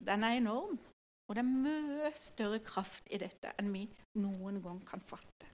Den 0.05 0.23
er 0.23 0.38
enorm. 0.38 0.79
Og 1.27 1.36
det 1.36 1.41
er 1.41 1.53
mye 1.65 2.12
større 2.15 2.60
kraft 2.60 3.10
i 3.13 3.19
dette 3.21 3.51
enn 3.62 3.69
vi 3.73 3.84
noen 4.17 4.62
gang 4.63 4.79
kan 4.86 5.01
fatte. 5.01 5.45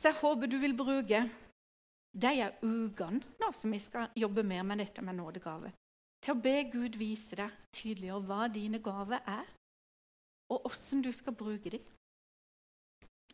Så 0.00 0.08
jeg 0.08 0.16
håper 0.22 0.48
du 0.48 0.56
vil 0.62 0.76
bruke 0.76 1.20
de 2.16 2.30
ukene 2.64 3.50
som 3.52 3.72
vi 3.74 3.78
skal 3.78 4.08
jobbe 4.16 4.42
mer 4.42 4.62
med 4.64 4.80
dette 4.80 5.02
med 5.04 5.18
nådegave, 5.18 5.72
til 6.24 6.32
å 6.32 6.40
be 6.40 6.54
Gud 6.72 6.96
vise 6.96 7.36
deg 7.36 7.52
tydeligere 7.76 8.24
hva 8.24 8.46
dine 8.48 8.80
gaver 8.80 9.20
er, 9.28 9.44
og 10.50 10.70
åssen 10.70 11.04
du 11.04 11.12
skal 11.12 11.36
bruke 11.36 11.70
dem. 11.70 11.84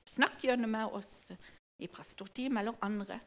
Snakk 0.07 0.43
gjennom 0.43 0.71
med 0.71 0.99
oss 0.99 1.31
i 1.83 1.89
pastorteam 1.91 2.59
eller 2.59 2.77
andre. 2.83 3.21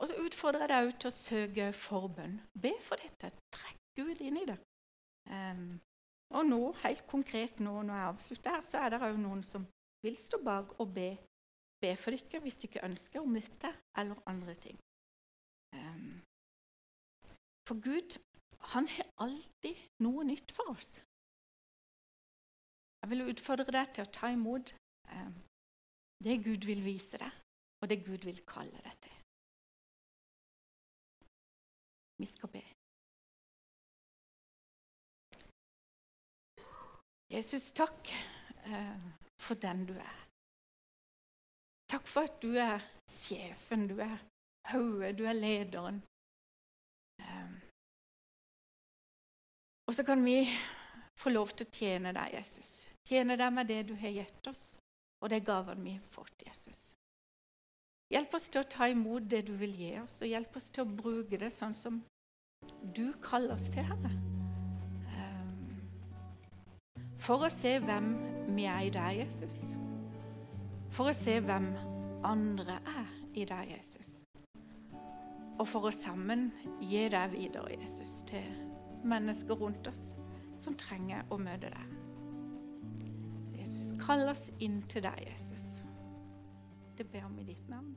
Og 0.00 0.08
så 0.08 0.18
utfordrer 0.24 0.64
jeg 0.64 0.70
deg 0.72 0.88
òg 0.88 0.98
til 0.98 1.10
å 1.10 1.16
søke 1.16 1.68
forbønn. 1.74 2.36
Be 2.54 2.72
for 2.86 3.00
dette. 3.02 3.32
Trekk 3.54 3.78
Gud 3.98 4.20
inn 4.22 4.40
i 4.40 4.46
det. 4.46 4.58
Um, 5.28 5.80
og 6.38 6.44
nå, 6.46 6.60
helt 6.84 7.04
konkret 7.08 7.60
nå 7.64 7.80
når 7.82 7.96
jeg 7.96 8.10
avslutter 8.12 8.56
her, 8.56 8.66
så 8.68 8.82
er 8.84 8.94
det 8.94 9.00
òg 9.04 9.18
noen 9.20 9.42
som 9.44 9.64
vil 10.04 10.16
stå 10.20 10.38
bak 10.44 10.76
og 10.78 10.92
be, 10.94 11.10
be 11.80 11.94
for 11.96 12.14
dere 12.14 12.42
hvis 12.44 12.58
dere 12.62 12.84
ønsker 12.88 13.20
om 13.20 13.34
dette 13.38 13.70
eller 14.00 14.22
andre 14.30 14.54
ting. 14.54 14.78
Um, 15.76 16.22
for 17.68 17.76
Gud, 17.84 18.18
han 18.72 18.88
har 18.88 19.10
alltid 19.24 19.76
noe 20.04 20.24
nytt 20.24 20.54
for 20.56 20.72
oss. 20.74 20.98
Jeg 23.02 23.10
vil 23.10 23.28
utfordre 23.30 23.70
deg 23.72 23.92
til 23.94 24.06
å 24.06 24.12
ta 24.12 24.32
imot 24.34 24.72
um, 25.12 25.36
det 26.24 26.40
Gud 26.44 26.66
vil 26.66 26.82
vise 26.82 27.20
deg, 27.20 27.30
og 27.80 27.90
det 27.90 28.02
Gud 28.06 28.26
vil 28.26 28.40
kalle 28.46 28.82
deg 28.82 28.96
til. 29.04 29.14
Vi 32.18 32.26
skal 32.26 32.50
be. 32.50 32.64
Jesus, 37.30 37.72
takk 37.72 38.10
eh, 38.64 39.04
for 39.38 39.54
den 39.54 39.86
du 39.86 39.94
er. 39.94 40.27
Takk 41.88 42.08
for 42.08 42.28
at 42.28 42.36
du 42.42 42.52
er 42.60 42.82
sjefen, 43.08 43.86
du 43.88 43.98
er 44.04 44.18
hodet, 44.72 45.14
du 45.18 45.24
er 45.24 45.36
lederen. 45.36 46.02
Eh, 47.22 47.54
og 49.88 49.94
så 49.96 50.04
kan 50.04 50.24
vi 50.24 50.42
få 51.18 51.32
lov 51.32 51.54
til 51.56 51.66
å 51.66 51.72
tjene 51.72 52.12
deg, 52.12 52.36
Jesus. 52.36 52.74
Tjene 53.08 53.38
deg 53.40 53.54
med 53.56 53.70
det 53.72 53.80
du 53.88 53.94
har 53.96 54.12
gitt 54.20 54.50
oss 54.50 54.76
og 55.24 55.32
er 55.32 55.42
gaven 55.42 55.80
vi 55.82 55.96
har 55.96 56.04
fått, 56.12 56.44
Jesus. 56.46 56.84
Hjelp 58.12 58.36
oss 58.38 58.46
til 58.52 58.62
å 58.62 58.68
ta 58.70 58.88
imot 58.88 59.26
det 59.28 59.42
du 59.48 59.54
vil 59.58 59.74
gi 59.76 59.90
oss, 60.00 60.20
og 60.22 60.30
hjelp 60.30 60.54
oss 60.56 60.70
til 60.72 60.84
å 60.84 60.92
bruke 61.00 61.40
det 61.40 61.50
sånn 61.52 61.74
som 61.76 61.98
du 62.96 63.10
kaller 63.24 63.56
oss 63.56 63.68
til, 63.74 63.84
Herre. 63.84 64.12
Ehm, 65.16 65.74
for 67.20 67.48
å 67.48 67.52
se 67.52 67.74
hvem 67.82 68.14
vi 68.54 68.68
er 68.70 68.86
i 68.86 68.94
deg, 68.94 69.24
Jesus. 69.24 69.87
For 70.94 71.10
å 71.10 71.16
se 71.16 71.38
hvem 71.44 71.68
andre 72.26 72.78
er 72.88 73.12
i 73.34 73.44
deg, 73.48 73.74
Jesus. 73.76 74.22
Og 75.58 75.66
for 75.66 75.88
å 75.88 75.94
sammen 75.94 76.48
gi 76.80 77.06
deg 77.10 77.32
videre, 77.34 77.74
Jesus, 77.80 78.22
til 78.28 78.46
mennesker 79.08 79.58
rundt 79.58 79.86
oss 79.90 80.14
som 80.58 80.76
trenger 80.78 81.26
å 81.30 81.38
møte 81.38 81.70
deg. 81.74 81.96
Jesus, 83.58 83.92
Kall 84.00 84.26
oss 84.30 84.48
inn 84.64 84.80
til 84.90 85.04
deg, 85.06 85.26
Jesus. 85.26 85.82
Det 86.98 87.06
ber 87.10 87.28
vi 87.34 87.44
i 87.44 87.50
ditt 87.52 87.68
navn. 87.70 87.94